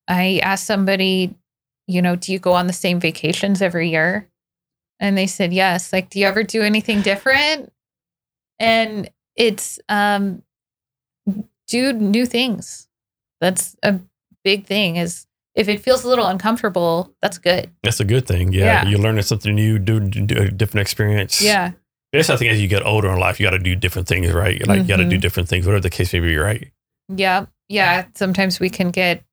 [0.08, 1.36] I asked somebody,
[1.88, 4.30] you know, do you go on the same vacations every year?
[5.00, 5.94] And they said yes.
[5.94, 7.72] Like, do you ever do anything different?
[8.60, 10.44] And it's um
[11.68, 12.88] do new things.
[13.40, 14.00] That's a
[14.44, 15.27] big thing is
[15.58, 17.70] if it feels a little uncomfortable, that's good.
[17.84, 18.54] That's a good thing.
[18.54, 18.66] Yeah.
[18.66, 18.90] Yeah.
[18.90, 21.42] You're learning something new, do, do a different experience.
[21.42, 21.72] Yeah.
[22.14, 24.32] That's I think as you get older in life, you got to do different things,
[24.32, 24.66] right?
[24.66, 25.20] Like, you got to do mm-hmm.
[25.20, 26.72] different things, whatever the case may be, right?
[27.10, 27.48] Yeah.
[27.68, 28.06] Yeah.
[28.16, 29.24] Sometimes we can get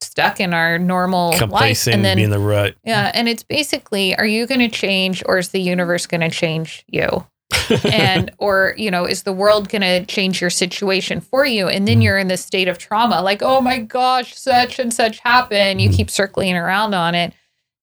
[0.00, 2.76] stuck in our normal life and then be in the rut.
[2.84, 6.30] yeah, and it's basically are you going to change or is the universe going to
[6.30, 7.26] change you?
[7.90, 11.68] and or you know is the world going to change your situation for you?
[11.68, 12.02] And then Mhm.
[12.04, 15.80] you're in this state of trauma like oh my gosh such and such happened.
[15.80, 15.96] You Mhm.
[15.96, 17.32] keep circling around on it.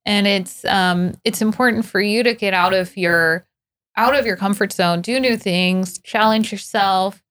[0.06, 3.48] And it's um it's important for you to get out of your
[3.98, 7.24] out of your comfort zone do new things challenge yourself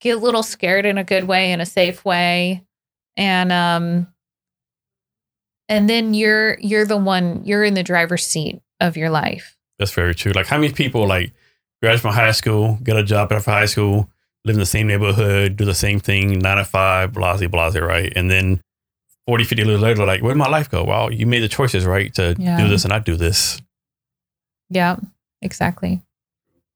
[0.00, 2.64] get a little scared in a good way in a safe way.
[3.16, 4.06] And um
[5.68, 9.92] and then you're you're the one you're in the driver's seat of your life That's
[9.92, 10.32] very true.
[10.32, 11.32] Like how many people like
[11.82, 14.08] graduate from high school, get a job after high school,
[14.44, 18.12] live in the same neighborhood, do the same thing, nine to five, blase, blase, right?
[18.16, 18.60] And then
[19.26, 20.84] 40, 50 years later, like, where'd my life go?
[20.84, 22.14] Well, you made the choices, right?
[22.14, 22.58] To Yeah.
[22.58, 23.60] do this and not do this.
[24.70, 24.96] yeah
[25.42, 26.00] exactly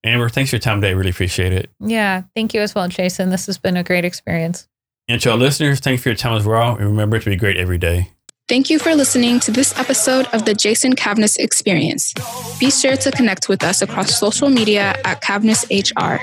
[0.04, 0.94] Amber, thanks for your time today.
[0.94, 1.68] Really appreciate it.
[1.78, 3.28] Yeah, thank you as well, Jason.
[3.28, 4.66] This has been a great experience.
[5.08, 6.76] And to our listeners, thanks for your time as well.
[6.76, 8.08] And remember to be great every day.
[8.50, 12.12] Thank you for listening to this episode of the Jason Cavness Experience.
[12.58, 16.18] Be sure to connect with us across social media at CavnessHR.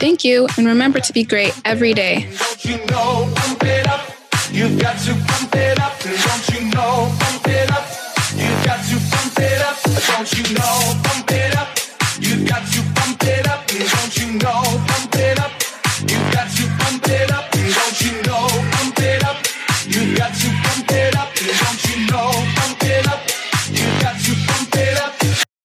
[0.00, 2.28] Thank you, and remember to be great every day.
[2.62, 3.32] You know,
[3.62, 3.86] it.
[4.50, 5.96] You've got to pump it up.
[6.00, 7.86] Don't you know, pump it up.
[8.34, 9.78] You've got to pump it up.
[10.08, 11.30] Don't you know, pump